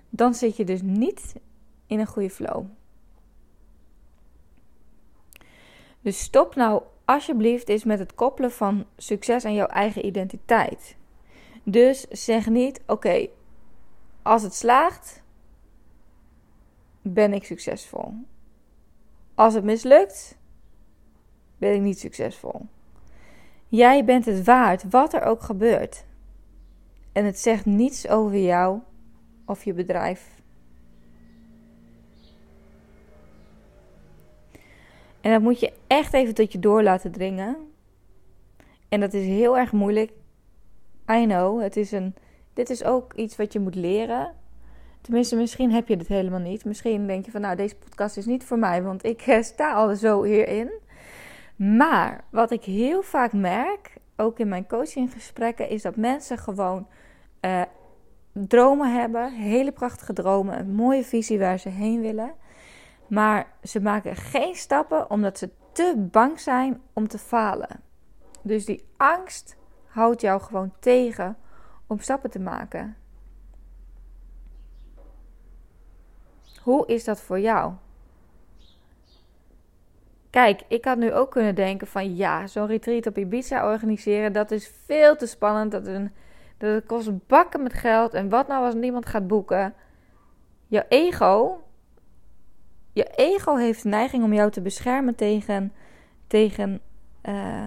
dan 0.08 0.34
zit 0.34 0.56
je 0.56 0.64
dus 0.64 0.82
niet 0.82 1.34
in 1.86 2.00
een 2.00 2.06
goede 2.06 2.30
flow. 2.30 2.64
Dus 6.00 6.20
stop 6.20 6.54
nou 6.54 6.82
alsjeblieft 7.14 7.68
eens 7.68 7.84
met 7.84 7.98
het 7.98 8.14
koppelen 8.14 8.52
van 8.52 8.86
succes 8.96 9.44
aan 9.44 9.54
jouw 9.54 9.66
eigen 9.66 10.06
identiteit. 10.06 10.96
Dus 11.62 12.00
zeg 12.08 12.48
niet: 12.48 12.80
oké, 12.86 13.28
als 14.22 14.42
het 14.42 14.54
slaagt, 14.54 15.22
ben 17.02 17.32
ik 17.32 17.44
succesvol. 17.44 18.14
Als 19.34 19.54
het 19.54 19.64
mislukt, 19.64 20.38
ben 21.58 21.74
ik 21.74 21.80
niet 21.80 21.98
succesvol. 21.98 22.66
Jij 23.68 24.04
bent 24.04 24.24
het 24.24 24.44
waard, 24.44 24.90
wat 24.90 25.12
er 25.12 25.22
ook 25.22 25.42
gebeurt. 25.42 26.04
En 27.12 27.24
het 27.24 27.38
zegt 27.38 27.66
niets 27.66 28.08
over 28.08 28.38
jou 28.38 28.80
of 29.44 29.64
je 29.64 29.72
bedrijf. 29.72 30.39
En 35.20 35.32
dat 35.32 35.42
moet 35.42 35.60
je 35.60 35.72
echt 35.86 36.12
even 36.12 36.34
tot 36.34 36.52
je 36.52 36.58
door 36.58 36.82
laten 36.82 37.12
dringen. 37.12 37.56
En 38.88 39.00
dat 39.00 39.12
is 39.12 39.26
heel 39.26 39.58
erg 39.58 39.72
moeilijk. 39.72 40.12
I 41.10 41.24
know, 41.24 41.62
het 41.62 41.76
is 41.76 41.92
een, 41.92 42.14
dit 42.52 42.70
is 42.70 42.84
ook 42.84 43.14
iets 43.14 43.36
wat 43.36 43.52
je 43.52 43.60
moet 43.60 43.74
leren. 43.74 44.34
Tenminste, 45.00 45.36
misschien 45.36 45.72
heb 45.72 45.88
je 45.88 45.96
dit 45.96 46.08
helemaal 46.08 46.40
niet. 46.40 46.64
Misschien 46.64 47.06
denk 47.06 47.24
je 47.24 47.30
van, 47.30 47.40
nou, 47.40 47.56
deze 47.56 47.76
podcast 47.76 48.16
is 48.16 48.26
niet 48.26 48.44
voor 48.44 48.58
mij, 48.58 48.82
want 48.82 49.04
ik 49.04 49.20
eh, 49.20 49.42
sta 49.42 49.72
al 49.72 49.96
zo 49.96 50.22
hierin. 50.22 50.70
Maar 51.56 52.24
wat 52.30 52.50
ik 52.50 52.64
heel 52.64 53.02
vaak 53.02 53.32
merk, 53.32 53.96
ook 54.16 54.38
in 54.38 54.48
mijn 54.48 54.66
coachinggesprekken, 54.66 55.68
is 55.68 55.82
dat 55.82 55.96
mensen 55.96 56.38
gewoon 56.38 56.86
uh, 57.40 57.62
dromen 58.32 58.94
hebben, 58.94 59.32
hele 59.32 59.72
prachtige 59.72 60.12
dromen, 60.12 60.58
een 60.58 60.74
mooie 60.74 61.04
visie 61.04 61.38
waar 61.38 61.58
ze 61.58 61.68
heen 61.68 62.00
willen. 62.00 62.32
Maar 63.10 63.52
ze 63.62 63.80
maken 63.80 64.16
geen 64.16 64.54
stappen 64.54 65.10
omdat 65.10 65.38
ze 65.38 65.50
te 65.72 66.08
bang 66.10 66.40
zijn 66.40 66.82
om 66.92 67.08
te 67.08 67.18
falen. 67.18 67.80
Dus 68.42 68.64
die 68.64 68.84
angst 68.96 69.56
houdt 69.86 70.20
jou 70.20 70.40
gewoon 70.40 70.72
tegen 70.78 71.36
om 71.86 71.98
stappen 71.98 72.30
te 72.30 72.40
maken. 72.40 72.96
Hoe 76.62 76.86
is 76.86 77.04
dat 77.04 77.20
voor 77.20 77.40
jou? 77.40 77.72
Kijk, 80.30 80.62
ik 80.68 80.84
had 80.84 80.98
nu 80.98 81.12
ook 81.12 81.30
kunnen 81.30 81.54
denken 81.54 81.86
van 81.86 82.16
ja, 82.16 82.46
zo'n 82.46 82.66
retreat 82.66 83.06
op 83.06 83.18
Ibiza 83.18 83.70
organiseren, 83.70 84.32
dat 84.32 84.50
is 84.50 84.72
veel 84.86 85.16
te 85.16 85.26
spannend. 85.26 85.72
Dat, 85.72 85.86
een, 85.86 86.12
dat 86.58 86.86
kost 86.86 87.26
bakken 87.26 87.62
met 87.62 87.72
geld. 87.72 88.14
En 88.14 88.28
wat 88.28 88.48
nou 88.48 88.64
als 88.64 88.74
niemand 88.74 89.06
gaat 89.06 89.26
boeken? 89.26 89.74
Je 90.66 90.84
ego, 90.88 91.62
je 92.92 93.04
ego 93.04 93.56
heeft 93.56 93.82
de 93.82 93.88
neiging 93.88 94.24
om 94.24 94.32
jou 94.32 94.50
te 94.50 94.60
beschermen 94.60 95.14
tegen, 95.14 95.72
tegen, 96.26 96.80
uh, 97.22 97.66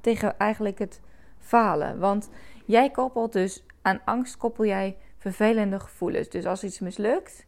tegen 0.00 0.38
eigenlijk 0.38 0.78
het 0.78 1.00
falen. 1.38 1.98
Want 1.98 2.30
jij 2.64 2.90
koppelt 2.90 3.32
dus 3.32 3.64
aan 3.82 4.00
angst 4.04 4.36
koppel 4.36 4.64
jij 4.64 4.96
vervelende 5.18 5.80
gevoelens. 5.80 6.28
Dus 6.28 6.46
als 6.46 6.64
iets 6.64 6.80
mislukt, 6.80 7.46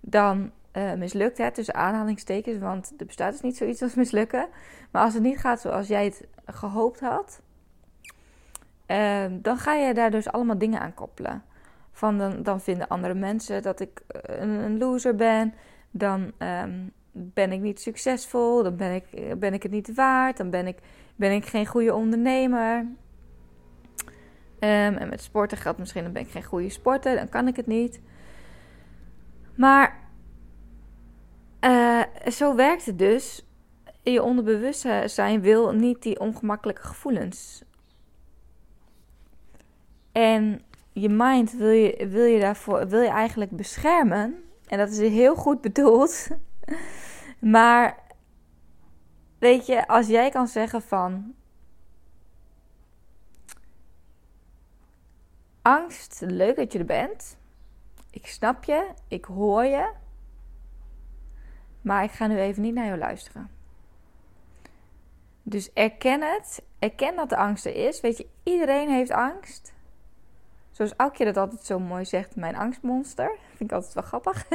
dan 0.00 0.50
uh, 0.72 0.92
mislukt 0.92 1.38
het 1.38 1.54
tussen 1.54 1.74
aanhalingstekens, 1.74 2.58
want 2.58 2.92
er 2.98 3.06
bestaat 3.06 3.32
dus 3.32 3.40
niet 3.40 3.56
zoiets 3.56 3.82
als 3.82 3.94
mislukken. 4.04 4.48
Maar 4.90 5.02
als 5.02 5.14
het 5.14 5.22
niet 5.22 5.38
gaat 5.38 5.60
zoals 5.60 5.88
jij 5.88 6.04
het 6.04 6.26
gehoopt 6.46 7.00
had, 7.00 7.40
uh, 8.86 9.24
dan 9.30 9.56
ga 9.58 9.74
je 9.74 9.94
daar 9.94 10.10
dus 10.10 10.28
allemaal 10.28 10.58
dingen 10.58 10.80
aan 10.80 10.94
koppelen. 10.94 11.42
Van 11.92 12.18
dan, 12.18 12.42
dan 12.42 12.60
vinden 12.60 12.88
andere 12.88 13.14
mensen 13.14 13.62
dat 13.62 13.80
ik 13.80 14.02
eh, 14.06 14.40
een, 14.40 14.48
een 14.48 14.78
loser 14.78 15.14
ben, 15.14 15.54
dan 15.98 16.32
um, 16.38 16.92
ben 17.12 17.52
ik 17.52 17.60
niet 17.60 17.80
succesvol, 17.80 18.62
dan 18.62 18.76
ben 18.76 18.94
ik, 18.94 19.38
ben 19.38 19.54
ik 19.54 19.62
het 19.62 19.72
niet 19.72 19.94
waard, 19.94 20.36
dan 20.36 20.50
ben 20.50 20.66
ik, 20.66 20.78
ben 21.16 21.32
ik 21.32 21.46
geen 21.46 21.66
goede 21.66 21.94
ondernemer. 21.94 22.78
Um, 24.60 24.96
en 24.96 25.08
met 25.08 25.22
sporten 25.22 25.58
geldt 25.58 25.78
misschien, 25.78 26.02
dan 26.02 26.12
ben 26.12 26.22
ik 26.22 26.30
geen 26.30 26.44
goede 26.44 26.68
sporter, 26.68 27.16
dan 27.16 27.28
kan 27.28 27.48
ik 27.48 27.56
het 27.56 27.66
niet. 27.66 28.00
Maar 29.54 29.98
uh, 31.60 32.02
zo 32.30 32.54
werkt 32.54 32.86
het 32.86 32.98
dus. 32.98 33.46
Je 34.02 34.22
onderbewustzijn 34.22 35.40
wil 35.40 35.72
niet 35.72 36.02
die 36.02 36.20
ongemakkelijke 36.20 36.82
gevoelens. 36.82 37.64
En 40.12 40.62
je 40.92 41.08
mind 41.08 41.52
wil 41.52 41.68
je, 41.68 42.06
wil 42.08 42.24
je 42.24 42.40
daarvoor 42.40 42.88
wil 42.88 43.00
je 43.00 43.08
eigenlijk 43.08 43.50
beschermen. 43.50 44.45
En 44.66 44.78
dat 44.78 44.90
is 44.90 44.98
heel 44.98 45.34
goed 45.34 45.60
bedoeld. 45.60 46.28
maar 47.56 47.98
weet 49.38 49.66
je, 49.66 49.88
als 49.88 50.06
jij 50.06 50.30
kan 50.30 50.48
zeggen 50.48 50.82
van. 50.82 51.34
Angst, 55.62 56.22
leuk 56.26 56.56
dat 56.56 56.72
je 56.72 56.78
er 56.78 56.84
bent. 56.84 57.36
Ik 58.10 58.26
snap 58.26 58.64
je, 58.64 58.88
ik 59.08 59.24
hoor 59.24 59.64
je. 59.64 59.92
Maar 61.80 62.04
ik 62.04 62.10
ga 62.10 62.26
nu 62.26 62.38
even 62.38 62.62
niet 62.62 62.74
naar 62.74 62.86
jou 62.86 62.98
luisteren. 62.98 63.50
Dus 65.42 65.72
erken 65.72 66.22
het. 66.22 66.62
Erken 66.78 67.16
dat 67.16 67.28
de 67.28 67.36
angst 67.36 67.66
er 67.66 67.74
is. 67.74 68.00
Weet 68.00 68.16
je, 68.16 68.26
iedereen 68.42 68.90
heeft 68.90 69.10
angst. 69.10 69.74
Zoals 70.76 70.94
Aukje 70.96 71.24
dat 71.24 71.36
altijd 71.36 71.64
zo 71.64 71.78
mooi 71.78 72.04
zegt, 72.04 72.36
mijn 72.36 72.56
angstmonster. 72.56 73.38
Vind 73.48 73.70
ik 73.70 73.76
altijd 73.76 73.94
wel 73.94 74.02
grappig. 74.02 74.46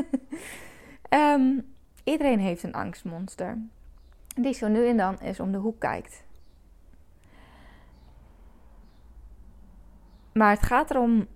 Ehm, 1.09 1.59
iedereen 2.03 2.39
heeft 2.39 2.63
een 2.63 2.73
angstmonster. 2.73 3.57
Die 4.35 4.53
zo 4.53 4.67
nu 4.67 4.87
en 4.87 4.97
dan 4.97 5.17
eens 5.17 5.39
om 5.39 5.51
de 5.51 5.57
hoek 5.57 5.79
kijkt. 5.79 6.23
Maar 10.33 10.49
het 10.49 10.61
gaat 10.61 10.89
erom, 10.89 11.27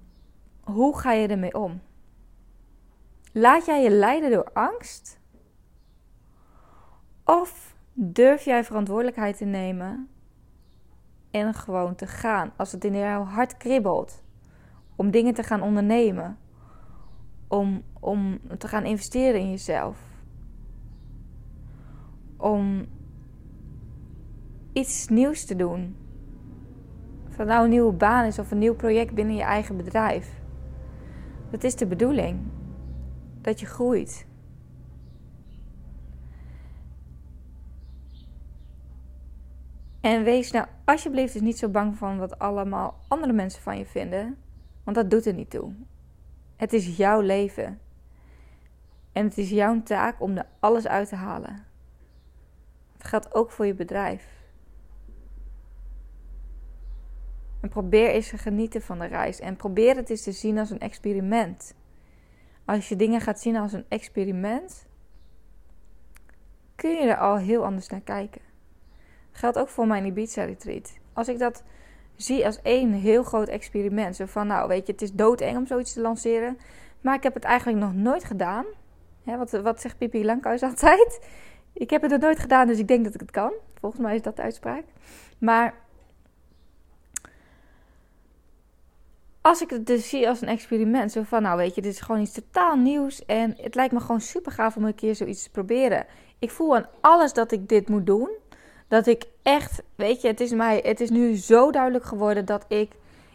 hoe 0.64 0.98
ga 0.98 1.12
je 1.12 1.28
ermee 1.28 1.54
om? 1.54 1.82
Laat 3.32 3.66
jij 3.66 3.84
je 3.84 3.90
leiden 3.90 4.32
door 4.32 4.50
angst? 4.54 5.20
Of 7.24 7.76
durf 7.94 8.44
jij 8.44 8.64
verantwoordelijkheid 8.64 9.38
te 9.38 9.46
nemen 9.46 10.10
en 11.32 11.54
gewoon 11.54 11.96
te 11.96 12.08
gaan 12.08 12.54
als 12.56 12.72
het 12.72 12.86
in 12.86 12.96
jouw 12.96 13.24
hart 13.24 13.58
kribbelt? 13.58 14.24
Om 14.96 15.12
dingen 15.12 15.34
te 15.34 15.44
gaan 15.44 15.62
ondernemen. 15.62 16.38
Om, 17.48 17.84
om 18.00 18.40
te 18.58 18.68
gaan 18.68 18.86
investeren 18.86 19.40
in 19.40 19.50
jezelf. 19.50 19.98
Om 22.38 22.86
iets 24.74 25.08
nieuws 25.08 25.46
te 25.46 25.56
doen. 25.56 25.96
Of 27.28 27.38
nou 27.38 27.64
een 27.64 27.70
nieuwe 27.70 27.94
baan 27.94 28.26
is 28.26 28.40
of 28.40 28.52
een 28.52 28.58
nieuw 28.58 28.76
project 28.76 29.14
binnen 29.14 29.36
je 29.36 29.44
eigen 29.44 29.78
bedrijf. 29.78 30.42
Dat 31.50 31.64
is 31.64 31.76
de 31.76 31.88
bedoeling. 31.88 32.40
Dat 33.42 33.60
je 33.60 33.66
groeit. 33.66 34.28
En 40.02 40.24
wees 40.24 40.52
nou 40.52 40.66
alsjeblieft 40.84 41.34
dus 41.34 41.42
niet 41.42 41.58
zo 41.58 41.70
bang 41.70 41.98
van 41.98 42.18
wat 42.18 42.40
allemaal 42.40 43.00
andere 43.08 43.34
mensen 43.34 43.62
van 43.62 43.78
je 43.78 43.86
vinden. 43.86 44.38
Want 44.86 44.98
dat 44.98 45.10
doet 45.10 45.26
er 45.26 45.34
niet 45.34 45.50
toe. 45.50 45.74
Het 46.56 46.74
is 46.74 46.98
jouw 46.98 47.20
leven. 47.20 47.80
En 49.12 49.26
het 49.26 49.38
is 49.38 49.50
jouw 49.50 49.84
taak 49.84 50.22
om 50.22 50.38
er 50.38 50.48
alles 50.60 50.88
uit 50.88 51.10
te 51.10 51.16
halen. 51.16 51.66
Het 52.94 53.04
geldt 53.04 53.34
ook 53.34 53.52
voor 53.52 53.66
je 53.66 53.74
bedrijf. 53.74 54.44
En 57.62 57.70
probeer 57.70 58.10
eens 58.10 58.30
te 58.30 58.38
genieten 58.38 58.82
van 58.82 59.00
de 59.00 59.06
reis. 59.06 59.40
En 59.40 59.56
probeer 59.56 59.96
het 59.96 60.10
eens 60.10 60.24
te 60.24 60.32
zien 60.32 60.58
als 60.58 60.70
een 60.70 60.80
experiment. 60.80 61.76
Als 62.66 62.90
je 62.90 62.96
dingen 62.96 63.22
gaat 63.22 63.40
zien 63.40 63.56
als 63.56 63.74
een 63.74 63.86
experiment, 63.88 64.86
kun 66.76 66.92
je 66.92 67.08
er 67.08 67.18
al 67.18 67.38
heel 67.38 67.66
anders 67.66 67.88
naar 67.88 68.02
kijken. 68.02 68.42
Geldt 69.32 69.58
ook 69.58 69.70
voor 69.70 69.88
mijn 69.88 70.06
Ibiza-retreat. 70.06 70.98
Als 71.14 71.28
ik 71.28 71.40
dat 71.40 71.64
zie 72.16 72.46
als 72.46 72.62
één 72.62 72.92
heel 72.92 73.24
groot 73.24 73.48
experiment. 73.48 74.16
Zo 74.16 74.26
van, 74.26 74.48
nou 74.48 74.68
weet 74.68 74.86
je, 74.86 74.92
het 74.92 75.02
is 75.02 75.14
doodeng 75.14 75.58
om 75.58 75.68
zoiets 75.68 75.94
te 75.94 76.02
lanceren. 76.02 76.58
Maar 77.02 77.16
ik 77.16 77.24
heb 77.24 77.34
het 77.34 77.44
eigenlijk 77.44 77.80
nog 77.80 77.94
nooit 77.94 78.24
gedaan. 78.24 78.66
wat, 79.24 79.52
wat 79.52 79.82
zegt 79.82 79.98
Pipi 79.98 80.26
Lankhuis 80.26 80.64
altijd? 80.72 81.20
Ik 81.74 81.90
heb 81.90 82.02
het 82.02 82.12
nog 82.12 82.20
nooit 82.20 82.40
gedaan, 82.40 82.68
dus 82.68 82.80
ik 82.80 82.88
denk 82.88 83.04
dat 83.04 83.14
ik 83.14 83.20
het 83.20 83.32
kan. 83.32 83.52
Volgens 83.80 84.02
mij 84.02 84.16
is 84.16 84.22
dat 84.22 84.36
de 84.36 84.42
uitspraak. 84.42 84.84
Maar 85.38 85.74
als 89.42 89.62
ik 89.62 89.70
het 89.70 89.86
dus 89.86 90.10
zie 90.10 90.28
als 90.28 90.42
een 90.42 90.48
experiment, 90.48 91.12
zo 91.12 91.24
van, 91.24 91.42
nou 91.42 91.58
weet 91.58 91.76
je, 91.76 91.82
dit 91.82 91.92
is 91.92 92.00
gewoon 92.00 92.22
iets 92.22 92.32
totaal 92.32 92.76
nieuws. 92.76 93.26
En 93.26 93.56
het 93.58 93.76
lijkt 93.76 93.94
me 93.94 94.00
gewoon 94.00 94.22
super 94.22 94.52
gaaf 94.52 94.76
om 94.76 94.86
een 94.86 94.96
keer 94.96 95.16
zoiets 95.16 95.44
te 95.44 95.50
proberen. 95.50 96.06
Ik 96.40 96.52
voel 96.52 96.76
aan 96.76 96.88
alles 97.02 97.34
dat 97.34 97.52
ik 97.52 97.68
dit 97.68 97.90
moet 97.90 98.06
doen 98.06 98.30
dat 98.88 99.08
ik 99.08 99.26
echt, 99.44 99.84
weet 99.96 100.22
je, 100.22 100.28
het 100.28 100.40
is, 100.40 100.52
mij, 100.52 100.82
het 100.84 101.00
is 101.00 101.10
nu 101.10 101.36
zo 101.36 101.72
duidelijk 101.72 102.06
geworden 102.06 102.46
dat 102.46 102.66
ik 102.68 102.92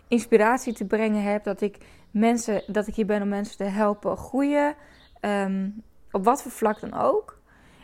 inspiratie 0.08 0.72
te 0.72 0.84
brengen 0.84 1.22
heb. 1.22 1.44
Dat 1.44 1.60
ik 1.60 1.78
mensen, 2.10 2.62
dat 2.66 2.86
ik 2.86 2.94
hier 2.94 3.06
ben 3.06 3.22
om 3.22 3.28
mensen 3.28 3.56
te 3.56 3.64
helpen 3.64 4.16
groeien. 4.16 4.74
Um, 5.20 5.82
op 6.10 6.24
wat 6.24 6.42
voor 6.42 6.50
vlak 6.50 6.80
dan 6.80 6.94
ook. 6.94 7.38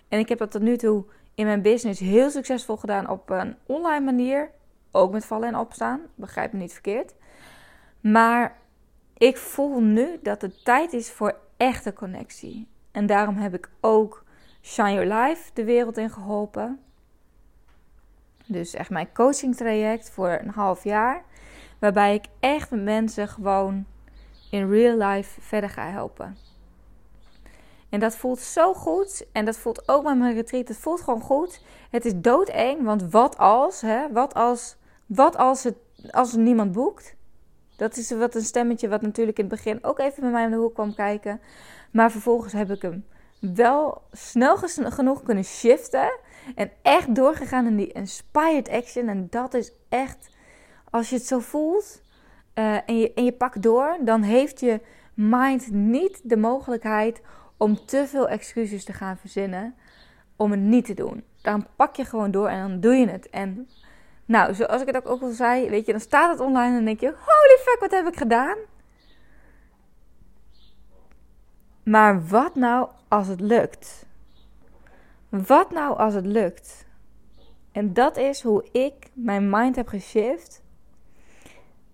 En 0.08 0.18
ik 0.18 0.28
heb 0.28 0.38
dat 0.38 0.50
tot 0.50 0.62
nu 0.62 0.76
toe 0.76 1.04
in 1.34 1.46
mijn 1.46 1.62
business 1.62 2.00
heel 2.00 2.30
succesvol 2.30 2.76
gedaan 2.76 3.08
op 3.08 3.30
een 3.30 3.56
online 3.66 4.04
manier. 4.04 4.50
Ook 4.90 5.12
met 5.12 5.24
vallen 5.24 5.48
en 5.48 5.56
opstaan. 5.56 6.00
Begrijp 6.14 6.52
me 6.52 6.58
niet 6.58 6.72
verkeerd. 6.72 7.14
Maar 8.00 8.58
ik 9.16 9.36
voel 9.36 9.80
nu 9.80 10.18
dat 10.22 10.42
het 10.42 10.64
tijd 10.64 10.92
is 10.92 11.10
voor 11.10 11.36
echte 11.56 11.92
connectie. 11.92 12.68
En 12.90 13.06
daarom 13.06 13.36
heb 13.36 13.54
ik 13.54 13.70
ook 13.80 14.24
Shine 14.62 14.92
Your 14.92 15.14
Life 15.14 15.50
de 15.54 15.64
wereld 15.64 15.96
in 15.96 16.10
geholpen. 16.10 16.80
Dus 18.46 18.74
echt 18.74 18.90
mijn 18.90 19.12
coaching 19.12 19.56
traject 19.56 20.10
voor 20.10 20.38
een 20.42 20.50
half 20.50 20.84
jaar. 20.84 21.24
Waarbij 21.78 22.14
ik 22.14 22.24
echt 22.40 22.70
mensen 22.70 23.28
gewoon 23.28 23.86
in 24.50 24.70
real 24.70 24.96
life 24.96 25.40
verder 25.40 25.70
ga 25.70 25.90
helpen. 25.90 26.36
En 27.88 28.00
dat 28.00 28.16
voelt 28.16 28.38
zo 28.38 28.74
goed. 28.74 29.26
En 29.32 29.44
dat 29.44 29.56
voelt 29.56 29.88
ook 29.88 30.04
met 30.04 30.18
mijn 30.18 30.34
retreat. 30.34 30.68
Het 30.68 30.76
voelt 30.76 31.00
gewoon 31.00 31.20
goed. 31.20 31.62
Het 31.90 32.04
is 32.04 32.12
doodeng. 32.16 32.84
Want 32.84 33.10
wat 33.10 33.38
als, 33.38 33.80
hè? 33.80 34.12
Wat 34.12 34.34
als, 34.34 34.76
wat 35.06 35.36
als, 35.36 35.64
het, 35.64 35.76
als 36.10 36.32
niemand 36.32 36.72
boekt? 36.72 37.16
Dat 37.76 37.96
is 37.96 38.10
wat 38.10 38.34
een 38.34 38.42
stemmetje 38.42 38.88
wat 38.88 39.02
natuurlijk 39.02 39.38
in 39.38 39.44
het 39.44 39.54
begin 39.54 39.84
ook 39.84 39.98
even 39.98 40.22
bij 40.22 40.30
mij 40.30 40.44
om 40.44 40.50
de 40.50 40.56
hoek 40.56 40.74
kwam 40.74 40.94
kijken. 40.94 41.40
Maar 41.92 42.10
vervolgens 42.10 42.52
heb 42.52 42.70
ik 42.70 42.82
hem 42.82 43.06
wel 43.40 44.02
snel 44.12 44.56
genoeg 44.72 45.22
kunnen 45.22 45.44
shiften. 45.44 46.18
En 46.54 46.70
echt 46.82 47.14
doorgegaan 47.14 47.66
in 47.66 47.76
die 47.76 47.92
inspired 47.92 48.68
action. 48.68 49.08
En 49.08 49.26
dat 49.30 49.54
is 49.54 49.72
echt, 49.88 50.30
als 50.90 51.10
je 51.10 51.16
het 51.16 51.26
zo 51.26 51.38
voelt 51.38 52.02
uh, 52.54 52.74
en, 52.86 52.98
je, 52.98 53.12
en 53.14 53.24
je 53.24 53.32
pakt 53.32 53.62
door, 53.62 53.96
dan 54.00 54.22
heeft 54.22 54.60
je 54.60 54.80
mind 55.14 55.70
niet 55.70 56.20
de 56.22 56.36
mogelijkheid 56.36 57.20
om 57.56 57.86
te 57.86 58.06
veel 58.06 58.28
excuses 58.28 58.84
te 58.84 58.92
gaan 58.92 59.16
verzinnen 59.16 59.74
om 60.36 60.50
het 60.50 60.60
niet 60.60 60.84
te 60.84 60.94
doen. 60.94 61.24
Dan 61.42 61.66
pak 61.76 61.96
je 61.96 62.04
gewoon 62.04 62.30
door 62.30 62.48
en 62.48 62.68
dan 62.68 62.80
doe 62.80 62.94
je 62.94 63.08
het. 63.08 63.30
En 63.30 63.68
nou, 64.24 64.54
zoals 64.54 64.82
ik 64.82 64.86
het 64.86 65.06
ook 65.06 65.22
al 65.22 65.30
zei, 65.30 65.70
weet 65.70 65.86
je, 65.86 65.92
dan 65.92 66.00
staat 66.00 66.30
het 66.30 66.40
online 66.40 66.68
en 66.68 66.74
dan 66.74 66.84
denk 66.84 67.00
je: 67.00 67.06
holy 67.06 67.58
fuck, 67.64 67.76
wat 67.80 67.90
heb 67.90 68.06
ik 68.06 68.16
gedaan? 68.16 68.56
Maar 71.82 72.26
wat 72.26 72.54
nou 72.54 72.88
als 73.08 73.26
het 73.28 73.40
lukt? 73.40 74.06
Wat 75.28 75.70
nou 75.70 75.98
als 75.98 76.14
het 76.14 76.26
lukt? 76.26 76.86
En 77.72 77.92
dat 77.92 78.16
is 78.16 78.42
hoe 78.42 78.68
ik 78.72 79.10
mijn 79.12 79.50
mind 79.50 79.76
heb 79.76 79.88
geshift. 79.88 80.62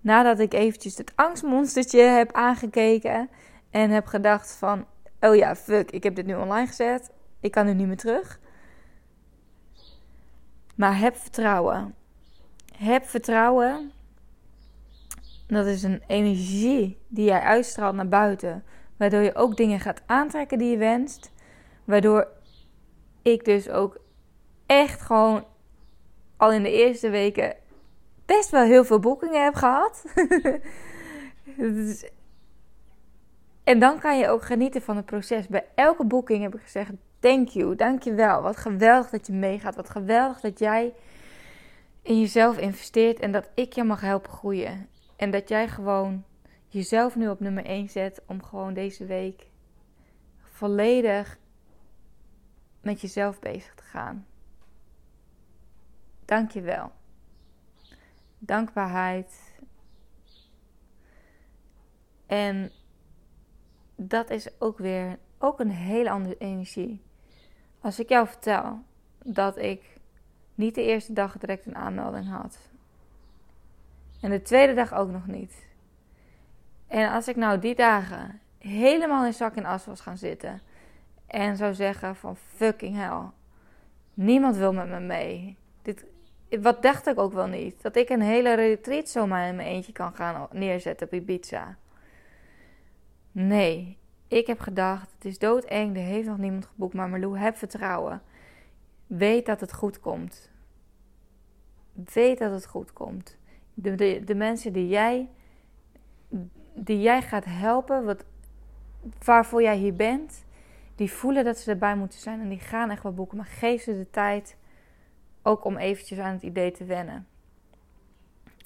Nadat 0.01 0.39
ik 0.39 0.53
eventjes 0.55 0.97
het 0.97 1.13
angstmonstertje 1.15 2.01
heb 2.01 2.33
aangekeken 2.33 3.29
en 3.71 3.91
heb 3.91 4.07
gedacht 4.07 4.57
van, 4.57 4.87
oh 5.21 5.37
ja, 5.37 5.57
fuck, 5.57 5.91
ik 5.91 6.03
heb 6.03 6.15
dit 6.15 6.27
nu 6.27 6.35
online 6.35 6.67
gezet. 6.67 7.11
Ik 7.41 7.51
kan 7.51 7.67
nu 7.67 7.75
niet 7.75 7.87
meer 7.87 7.97
terug. 7.97 8.41
Maar 10.75 10.99
heb 10.99 11.17
vertrouwen. 11.17 11.95
Heb 12.77 13.07
vertrouwen. 13.07 13.93
Dat 15.47 15.67
is 15.67 15.83
een 15.83 16.03
energie 16.07 16.99
die 17.09 17.25
jij 17.25 17.41
uitstraalt 17.41 17.95
naar 17.95 18.09
buiten. 18.09 18.65
Waardoor 18.97 19.21
je 19.21 19.35
ook 19.35 19.57
dingen 19.57 19.81
gaat 19.81 20.03
aantrekken 20.07 20.59
die 20.59 20.71
je 20.71 20.77
wenst. 20.77 21.33
Waardoor 21.85 22.29
ik 23.23 23.45
dus 23.45 23.69
ook 23.69 24.01
echt 24.67 25.01
gewoon 25.01 25.45
al 26.37 26.53
in 26.53 26.63
de 26.63 26.73
eerste 26.73 27.11
weken 27.11 27.57
best 28.27 28.51
wel 28.51 28.63
heel 28.63 28.85
veel 28.85 28.99
boekingen 28.99 29.45
heb 29.45 29.55
gehad. 29.55 30.05
en 33.65 33.79
dan 33.79 33.99
kan 33.99 34.19
je 34.19 34.29
ook 34.29 34.43
genieten 34.43 34.83
van 34.83 34.97
het 34.97 35.07
proces. 35.07 35.49
Bij 35.49 35.67
elke 35.75 36.05
boeking 36.05 36.43
heb 36.43 36.55
ik 36.55 36.61
gezegd: 36.61 36.91
Thank 37.19 37.49
you, 37.49 37.77
dank 37.77 38.03
je 38.03 38.15
wel. 38.15 38.43
Wat 38.43 38.57
geweldig 38.57 39.11
dat 39.11 39.27
je 39.27 39.33
meegaat. 39.33 39.77
Wat 39.77 39.91
geweldig 39.91 40.41
dat 40.41 40.59
jij 40.59 40.95
in 42.03 42.21
jezelf 42.21 42.59
investeert 42.59 43.19
en 43.21 43.33
dat 43.33 43.49
ik 43.55 43.73
je 43.73 43.85
mag 43.85 44.01
helpen 44.01 44.33
groeien. 44.33 44.89
En 45.17 45.31
dat 45.31 45.49
jij 45.49 45.69
gewoon 45.69 46.25
jezelf 46.69 47.17
nu 47.17 47.29
op 47.29 47.41
nummer 47.41 47.65
1 47.65 47.89
zet 47.89 48.23
om 48.27 48.43
gewoon 48.43 48.75
deze 48.75 49.05
week 49.05 49.47
volledig 50.39 51.39
met 52.83 53.01
jezelf 53.01 53.39
bezig 53.39 53.75
te 53.75 53.83
gaan. 53.83 54.27
Dank 56.25 56.51
je 56.51 56.61
wel. 56.61 56.93
Dankbaarheid. 58.39 59.55
En 62.27 62.71
dat 63.97 64.31
is 64.31 64.61
ook 64.61 64.79
weer 64.79 65.19
ook 65.39 65.61
een 65.61 65.71
hele 65.71 66.11
andere 66.11 66.39
energie. 66.39 67.03
Als 67.81 67.99
ik 67.99 68.09
jou 68.09 68.27
vertel 68.27 68.83
dat 69.25 69.57
ik 69.57 70.01
niet 70.55 70.75
de 70.75 70.83
eerste 70.83 71.13
dag 71.13 71.39
direct 71.39 71.67
een 71.67 71.77
aanmelding 71.77 72.29
had. 72.29 72.59
En 74.21 74.31
de 74.31 74.43
tweede 74.43 74.75
dag 74.75 74.93
ook 74.93 75.11
nog 75.11 75.27
niet. 75.27 75.67
En 76.87 77.11
als 77.11 77.29
ik 77.29 77.37
nou 77.37 77.59
die 77.59 77.75
dagen 77.75 78.41
helemaal 78.59 79.27
in 79.27 79.33
zak 79.33 79.55
en 79.55 79.65
as 79.65 79.87
was 79.87 80.01
gaan 80.01 80.19
zitten. 80.19 80.61
En 81.33 81.57
zou 81.57 81.75
zeggen 81.75 82.17
van 82.17 82.37
fucking 82.37 82.97
hell. 82.97 83.31
Niemand 84.15 84.57
wil 84.57 84.73
met 84.73 84.89
me 84.89 85.01
mee. 85.01 85.57
Dit, 85.83 86.05
wat 86.61 86.83
dacht 86.83 87.07
ik 87.07 87.19
ook 87.19 87.33
wel 87.33 87.47
niet. 87.47 87.83
Dat 87.83 87.97
ik 87.97 88.09
een 88.09 88.21
hele 88.21 88.55
retreat 88.55 89.09
zomaar 89.09 89.49
in 89.49 89.57
mijn 89.57 89.69
eentje 89.69 89.93
kan 89.93 90.15
gaan 90.15 90.49
neerzetten 90.51 91.07
op 91.07 91.13
Ibiza. 91.13 91.77
Nee, 93.33 93.99
ik 94.29 94.47
heb 94.47 94.61
gedacht, 94.61 95.13
het 95.15 95.25
is 95.25 95.39
doodeng, 95.39 95.97
er 95.97 96.03
heeft 96.03 96.29
nog 96.29 96.39
niemand 96.39 96.67
geboekt. 96.67 96.95
Maar 96.95 97.09
Marlou, 97.09 97.39
heb 97.39 97.57
vertrouwen. 97.57 98.23
Weet 99.07 99.47
dat 99.47 99.61
het 99.61 99.73
goed 99.73 100.01
komt. 100.01 100.51
Weet 102.13 102.39
dat 102.39 102.53
het 102.53 102.67
goed 102.67 102.93
komt. 102.93 103.37
De, 103.75 103.95
de, 103.95 104.23
de 104.25 104.35
mensen 104.35 104.73
die 104.73 104.89
jij, 104.89 105.29
die 106.75 107.01
jij 107.01 107.23
gaat 107.23 107.45
helpen, 107.45 108.05
wat, 108.05 108.25
waarvoor 109.25 109.63
jij 109.63 109.77
hier 109.77 109.95
bent, 109.95 110.45
die 110.95 111.13
voelen 111.13 111.45
dat 111.45 111.59
ze 111.59 111.71
erbij 111.71 111.97
moeten 111.97 112.19
zijn 112.19 112.41
en 112.41 112.49
die 112.49 112.59
gaan 112.59 112.91
echt 112.91 113.03
wel 113.03 113.15
boeken. 113.15 113.37
Maar 113.37 113.47
geef 113.47 113.83
ze 113.83 113.99
de 113.99 114.11
tijd 114.11 114.57
ook 115.43 115.65
om 115.65 115.77
eventjes 115.77 116.19
aan 116.19 116.33
het 116.33 116.43
idee 116.43 116.71
te 116.71 116.85
wennen. 116.85 117.27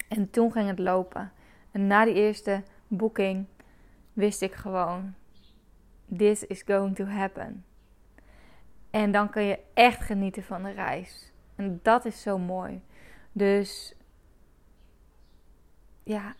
En 0.07 0.29
toen 0.29 0.51
ging 0.51 0.67
het 0.67 0.79
lopen. 0.79 1.31
En 1.71 1.87
na 1.87 2.05
die 2.05 2.13
eerste 2.13 2.63
boeking 2.87 3.45
wist 4.13 4.41
ik 4.41 4.53
gewoon: 4.53 5.13
this 6.17 6.45
is 6.45 6.61
going 6.61 6.95
to 6.95 7.05
happen. 7.05 7.65
En 8.89 9.11
dan 9.11 9.29
kun 9.29 9.43
je 9.43 9.59
echt 9.73 10.01
genieten 10.01 10.43
van 10.43 10.63
de 10.63 10.71
reis. 10.71 11.31
En 11.55 11.79
dat 11.83 12.05
is 12.05 12.21
zo 12.21 12.37
mooi. 12.37 12.81
Dus 13.31 13.95
ja, 16.03 16.35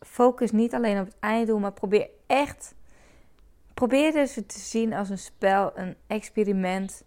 focus 0.00 0.50
niet 0.50 0.74
alleen 0.74 0.98
op 0.98 1.06
het 1.06 1.16
einddoel, 1.20 1.58
maar 1.58 1.72
probeer 1.72 2.08
echt. 2.26 2.76
Probeer 3.78 4.12
dus 4.12 4.34
het 4.34 4.48
te 4.48 4.58
zien 4.58 4.94
als 4.94 5.10
een 5.10 5.18
spel, 5.18 5.78
een 5.78 5.96
experiment. 6.06 7.04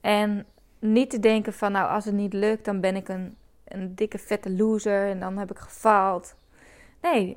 En 0.00 0.46
niet 0.78 1.10
te 1.10 1.20
denken 1.20 1.52
van, 1.52 1.72
nou, 1.72 1.90
als 1.90 2.04
het 2.04 2.14
niet 2.14 2.32
lukt, 2.32 2.64
dan 2.64 2.80
ben 2.80 2.96
ik 2.96 3.08
een, 3.08 3.36
een 3.64 3.94
dikke 3.94 4.18
vette 4.18 4.50
loser 4.50 5.08
en 5.08 5.20
dan 5.20 5.38
heb 5.38 5.50
ik 5.50 5.58
gefaald. 5.58 6.36
Nee, 7.02 7.36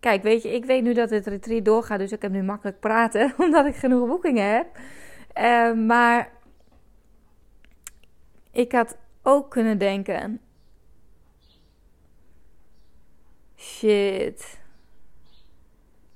kijk, 0.00 0.22
weet 0.22 0.42
je, 0.42 0.54
ik 0.54 0.64
weet 0.64 0.82
nu 0.82 0.94
dat 0.94 1.10
het 1.10 1.26
retreat 1.26 1.64
doorgaat, 1.64 1.98
dus 1.98 2.12
ik 2.12 2.22
heb 2.22 2.32
nu 2.32 2.42
makkelijk 2.42 2.80
praten, 2.80 3.34
omdat 3.44 3.66
ik 3.66 3.76
genoeg 3.76 4.08
boekingen 4.08 4.54
heb. 4.54 4.66
Uh, 5.38 5.86
maar 5.86 6.30
ik 8.50 8.72
had 8.72 8.96
ook 9.22 9.50
kunnen 9.50 9.78
denken: 9.78 10.40
shit, 13.56 14.60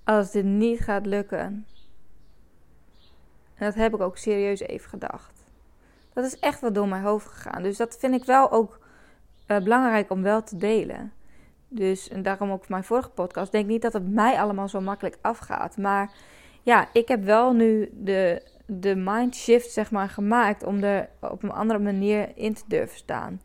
als 0.05 0.31
dit 0.31 0.45
niet 0.45 0.81
gaat 0.81 1.07
lukken. 1.07 1.67
En 3.55 3.64
dat 3.67 3.75
heb 3.75 3.95
ik 3.95 4.01
ook 4.01 4.17
serieus 4.17 4.61
even 4.61 4.88
gedacht. 4.88 5.45
Dat 6.12 6.25
is 6.25 6.38
echt 6.38 6.61
wel 6.61 6.73
door 6.73 6.88
mijn 6.88 7.03
hoofd 7.03 7.27
gegaan. 7.27 7.62
Dus 7.62 7.77
dat 7.77 7.97
vind 7.99 8.14
ik 8.14 8.25
wel 8.25 8.51
ook 8.51 8.79
uh, 9.47 9.59
belangrijk 9.59 10.11
om 10.11 10.23
wel 10.23 10.43
te 10.43 10.57
delen. 10.57 11.12
Dus 11.69 12.09
en 12.09 12.23
daarom 12.23 12.51
ook 12.51 12.69
mijn 12.69 12.85
vorige 12.85 13.11
podcast. 13.11 13.53
Denk 13.53 13.67
niet 13.67 13.83
dat 13.83 13.93
het 13.93 14.12
mij 14.12 14.40
allemaal 14.40 14.69
zo 14.69 14.81
makkelijk 14.81 15.19
afgaat. 15.21 15.77
Maar 15.77 16.11
ja, 16.62 16.88
ik 16.93 17.09
heb 17.09 17.25
wel 17.25 17.53
nu 17.53 17.90
de, 17.93 18.43
de 18.67 18.97
mind 18.97 19.37
shift 19.37 19.71
zeg 19.71 19.90
maar, 19.90 20.09
gemaakt 20.09 20.64
om 20.64 20.83
er 20.83 21.09
op 21.21 21.43
een 21.43 21.53
andere 21.53 21.79
manier 21.79 22.33
in 22.35 22.55
te 22.55 22.64
durven 22.67 22.97
staan. 22.97 23.40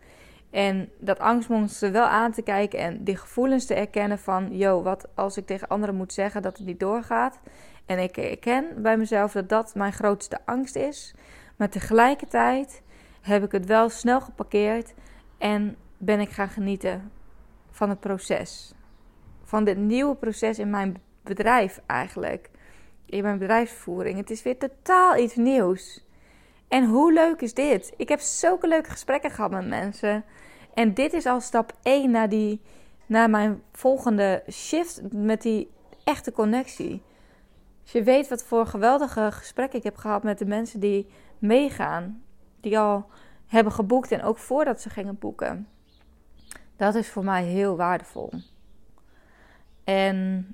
En 0.50 0.89
dat 1.00 1.19
angstmonster 1.19 1.91
wel 1.91 2.06
aan 2.06 2.32
te 2.32 2.41
kijken 2.41 2.80
en 2.80 3.04
die 3.04 3.15
gevoelens 3.15 3.65
te 3.65 3.74
erkennen 3.74 4.19
van... 4.19 4.58
Yo, 4.58 4.82
wat 4.82 5.08
als 5.15 5.38
ik 5.38 5.45
tegen 5.45 5.67
anderen 5.67 5.95
moet 5.95 6.13
zeggen 6.13 6.41
dat 6.41 6.58
het 6.58 6.65
niet 6.65 6.80
doorgaat? 6.80 7.39
En 7.89 7.99
ik 7.99 8.17
erken 8.17 8.82
bij 8.82 8.97
mezelf 8.97 9.32
dat 9.32 9.49
dat 9.49 9.75
mijn 9.75 9.93
grootste 9.93 10.39
angst 10.45 10.75
is. 10.75 11.13
Maar 11.56 11.69
tegelijkertijd 11.69 12.82
heb 13.21 13.43
ik 13.43 13.52
het 13.52 13.65
wel 13.65 13.89
snel 13.89 14.21
geparkeerd 14.21 14.93
en 15.38 15.75
ben 15.97 16.19
ik 16.19 16.30
gaan 16.30 16.49
genieten 16.49 17.12
van 17.71 17.89
het 17.89 17.99
proces. 17.99 18.73
Van 19.43 19.63
dit 19.63 19.78
nieuwe 19.78 20.15
proces 20.15 20.60
in 20.60 20.69
mijn 20.69 21.02
bedrijf 21.23 21.82
eigenlijk. 21.86 22.49
In 23.06 23.23
mijn 23.23 23.38
bedrijfsvoering. 23.38 24.17
Het 24.17 24.30
is 24.30 24.43
weer 24.43 24.58
totaal 24.58 25.17
iets 25.17 25.36
nieuws. 25.36 26.06
En 26.67 26.86
hoe 26.86 27.13
leuk 27.13 27.41
is 27.41 27.54
dit? 27.54 27.93
Ik 27.97 28.10
heb 28.10 28.19
zulke 28.19 28.67
leuke 28.67 28.89
gesprekken 28.89 29.32
gehad 29.32 29.52
met 29.52 29.67
mensen. 29.67 30.23
En 30.73 30.93
dit 30.93 31.13
is 31.13 31.25
al 31.25 31.41
stap 31.41 31.73
1 31.84 32.12
naar, 32.12 32.30
die, 32.30 32.62
naar 33.06 33.30
mijn 33.30 33.62
volgende 33.71 34.43
shift 34.52 35.02
met 35.12 35.41
die 35.41 35.69
echte 36.04 36.32
connectie. 36.32 37.02
Als 37.89 37.97
je 37.97 38.04
weet 38.04 38.28
wat 38.28 38.43
voor 38.43 38.65
geweldige 38.65 39.32
gesprekken 39.32 39.78
ik 39.78 39.84
heb 39.84 39.95
gehad 39.95 40.23
met 40.23 40.38
de 40.38 40.45
mensen 40.45 40.80
die 40.80 41.08
meegaan, 41.39 42.23
die 42.60 42.80
al 42.80 43.06
hebben 43.47 43.73
geboekt 43.73 44.12
en 44.12 44.23
ook 44.23 44.38
voordat 44.38 44.82
ze 44.82 44.89
gingen 44.89 45.19
boeken. 45.19 45.67
Dat 46.75 46.95
is 46.95 47.10
voor 47.10 47.23
mij 47.23 47.43
heel 47.43 47.75
waardevol. 47.75 48.32
En 49.84 50.47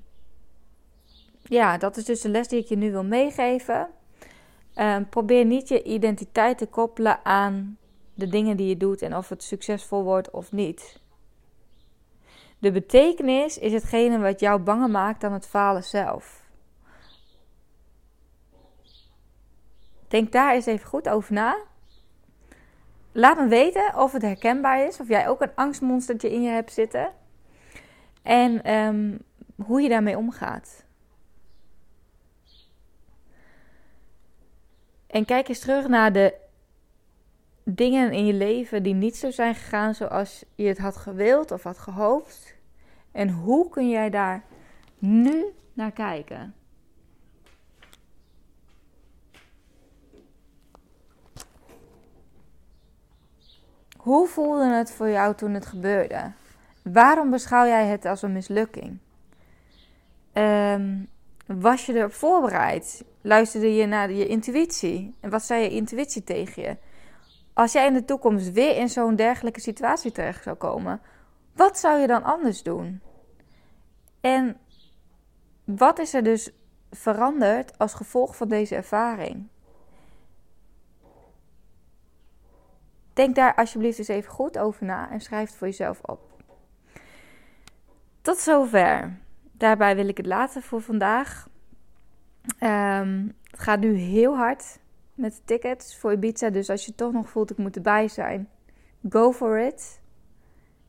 ja, 1.43 1.77
dat 1.77 1.97
is 1.97 2.05
dus 2.05 2.21
de 2.21 2.29
les 2.29 2.47
die 2.47 2.59
ik 2.59 2.67
je 2.67 2.77
nu 2.77 2.91
wil 2.91 3.03
meegeven. 3.03 3.87
Uh, 4.75 4.97
probeer 5.09 5.45
niet 5.45 5.67
je 5.67 5.83
identiteit 5.83 6.57
te 6.57 6.67
koppelen 6.67 7.25
aan 7.25 7.77
de 8.13 8.27
dingen 8.27 8.57
die 8.57 8.67
je 8.67 8.77
doet 8.77 9.01
en 9.01 9.15
of 9.15 9.29
het 9.29 9.43
succesvol 9.43 10.03
wordt 10.03 10.31
of 10.31 10.51
niet. 10.51 11.01
De 12.59 12.71
betekenis 12.71 13.57
is 13.57 13.73
hetgene 13.73 14.19
wat 14.19 14.39
jou 14.39 14.59
banger 14.59 14.89
maakt 14.89 15.21
dan 15.21 15.33
het 15.33 15.47
falen 15.47 15.83
zelf. 15.83 16.43
Denk 20.07 20.31
daar 20.31 20.53
eens 20.53 20.65
even 20.65 20.87
goed 20.87 21.09
over 21.09 21.33
na. 21.33 21.57
Laat 23.11 23.37
me 23.37 23.47
weten 23.47 23.95
of 23.95 24.11
het 24.11 24.21
herkenbaar 24.21 24.85
is, 24.87 24.99
of 24.99 25.07
jij 25.07 25.27
ook 25.27 25.41
een 25.41 25.55
angstmonstertje 25.55 26.31
in 26.31 26.41
je 26.41 26.49
hebt 26.49 26.73
zitten. 26.73 27.13
En 28.21 28.63
ehm, 28.63 29.17
hoe 29.65 29.81
je 29.81 29.89
daarmee 29.89 30.17
omgaat. 30.17 30.85
En 35.07 35.25
kijk 35.25 35.47
eens 35.47 35.59
terug 35.59 35.87
naar 35.87 36.13
de 36.13 36.33
dingen 37.63 38.11
in 38.11 38.25
je 38.25 38.33
leven 38.33 38.83
die 38.83 38.93
niet 38.93 39.17
zo 39.17 39.31
zijn 39.31 39.55
gegaan 39.55 39.95
zoals 39.95 40.45
je 40.55 40.67
het 40.67 40.77
had 40.77 40.97
gewild 40.97 41.51
of 41.51 41.63
had 41.63 41.77
gehoopt. 41.77 42.55
En 43.11 43.29
hoe 43.29 43.69
kun 43.69 43.89
jij 43.89 44.09
daar 44.09 44.43
nu 44.99 45.45
naar 45.73 45.91
kijken? 45.91 46.55
Hoe 54.05 54.27
voelde 54.27 54.65
het 54.65 54.91
voor 54.91 55.09
jou 55.09 55.35
toen 55.35 55.53
het 55.53 55.65
gebeurde? 55.65 56.31
Waarom 56.81 57.29
beschouw 57.29 57.65
jij 57.65 57.85
het 57.85 58.05
als 58.05 58.21
een 58.21 58.31
mislukking? 58.31 58.97
Um, 60.33 61.07
was 61.45 61.85
je 61.85 61.93
erop 61.93 62.13
voorbereid? 62.13 63.03
Luisterde 63.21 63.75
je 63.75 63.85
naar 63.85 64.11
je 64.11 64.27
intuïtie? 64.27 65.15
En 65.19 65.29
wat 65.29 65.43
zei 65.43 65.63
je 65.63 65.69
intuïtie 65.69 66.23
tegen 66.23 66.63
je? 66.63 66.77
Als 67.53 67.71
jij 67.71 67.87
in 67.87 67.93
de 67.93 68.05
toekomst 68.05 68.51
weer 68.51 68.77
in 68.77 68.89
zo'n 68.89 69.15
dergelijke 69.15 69.59
situatie 69.59 70.11
terecht 70.11 70.43
zou 70.43 70.55
komen, 70.55 71.01
wat 71.53 71.77
zou 71.79 71.99
je 71.99 72.07
dan 72.07 72.23
anders 72.23 72.63
doen? 72.63 73.01
En 74.21 74.57
wat 75.63 75.99
is 75.99 76.13
er 76.13 76.23
dus 76.23 76.51
veranderd 76.91 77.77
als 77.77 77.93
gevolg 77.93 78.35
van 78.35 78.47
deze 78.47 78.75
ervaring? 78.75 79.47
Denk 83.15 83.35
daar 83.35 83.55
alsjeblieft 83.55 83.97
eens 83.97 84.07
even 84.07 84.31
goed 84.31 84.57
over 84.57 84.85
na 84.85 85.11
en 85.11 85.21
schrijf 85.21 85.49
het 85.49 85.57
voor 85.57 85.67
jezelf 85.67 86.01
op. 86.01 86.19
Tot 88.21 88.37
zover. 88.37 89.17
Daarbij 89.51 89.95
wil 89.95 90.07
ik 90.07 90.17
het 90.17 90.25
laten 90.25 90.61
voor 90.61 90.81
vandaag. 90.81 91.47
Um, 92.59 93.35
het 93.51 93.59
gaat 93.59 93.79
nu 93.79 93.93
heel 93.93 94.35
hard 94.35 94.79
met 95.13 95.35
de 95.35 95.41
tickets 95.45 95.97
voor 95.97 96.11
Ibiza. 96.11 96.49
Dus 96.49 96.69
als 96.69 96.85
je 96.85 96.95
toch 96.95 97.11
nog 97.11 97.29
voelt, 97.29 97.51
ik 97.51 97.57
moet 97.57 97.75
erbij 97.75 98.07
zijn. 98.07 98.49
Go 99.09 99.31
for 99.31 99.59
it. 99.59 100.01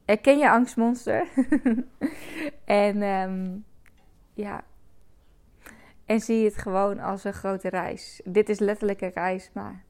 Erken 0.05 0.39
je 0.39 0.51
angstmonster. 0.51 1.29
en 2.65 3.03
um, 3.03 3.65
ja. 4.35 4.65
En 6.05 6.21
zie 6.21 6.45
het 6.45 6.57
gewoon 6.57 6.99
als 6.99 7.25
een 7.25 7.33
grote 7.33 7.69
reis. 7.69 8.21
Dit 8.25 8.49
is 8.49 8.59
letterlijk 8.59 9.01
een 9.01 9.13
reis, 9.15 9.51
maar 9.53 9.85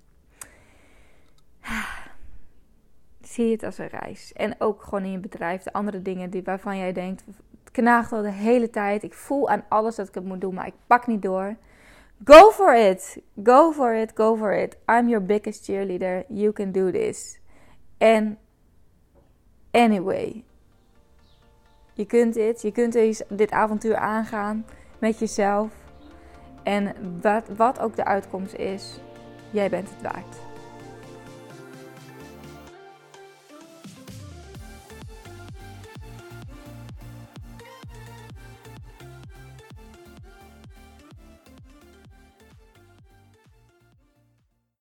zie 3.36 3.52
het 3.52 3.62
als 3.62 3.78
een 3.78 3.88
reis. 3.88 4.32
En 4.32 4.54
ook 4.58 4.82
gewoon 4.82 5.04
in 5.04 5.10
je 5.10 5.18
bedrijf, 5.18 5.62
de 5.62 5.72
andere 5.72 6.02
dingen 6.02 6.30
die, 6.30 6.42
waarvan 6.42 6.78
jij 6.78 6.92
denkt, 6.92 7.24
het 7.64 7.70
knaagt 7.72 8.12
al 8.12 8.22
de 8.22 8.30
hele 8.30 8.70
tijd. 8.70 9.02
Ik 9.02 9.14
voel 9.14 9.48
aan 9.48 9.64
alles 9.68 9.96
dat 9.96 10.08
ik 10.08 10.14
het 10.14 10.24
moet 10.24 10.40
doen, 10.40 10.54
maar 10.54 10.66
ik 10.66 10.74
pak 10.86 11.06
niet 11.06 11.22
door. 11.22 11.56
Go 12.24 12.50
for 12.50 12.76
it. 12.76 13.22
Go 13.42 13.72
for 13.72 13.94
it. 13.94 14.12
Go 14.14 14.36
for 14.36 14.52
it. 14.52 14.76
I'm 14.86 15.08
your 15.08 15.24
biggest 15.24 15.64
cheerleader. 15.64 16.24
You 16.28 16.52
can 16.52 16.72
do 16.72 16.90
this. 16.90 17.40
En 17.98 18.38
anyway, 19.70 20.44
je 21.92 22.06
kunt 22.06 22.34
dit. 22.34 22.62
Je 22.62 22.72
kunt 22.72 22.92
dit 23.28 23.50
avontuur 23.50 23.96
aangaan 23.96 24.66
met 24.98 25.18
jezelf. 25.18 25.72
En 26.62 26.94
wat, 27.20 27.48
wat 27.56 27.80
ook 27.80 27.96
de 27.96 28.04
uitkomst 28.04 28.54
is, 28.54 29.00
jij 29.50 29.70
bent 29.70 29.88
het 29.90 30.02
waard. 30.02 30.45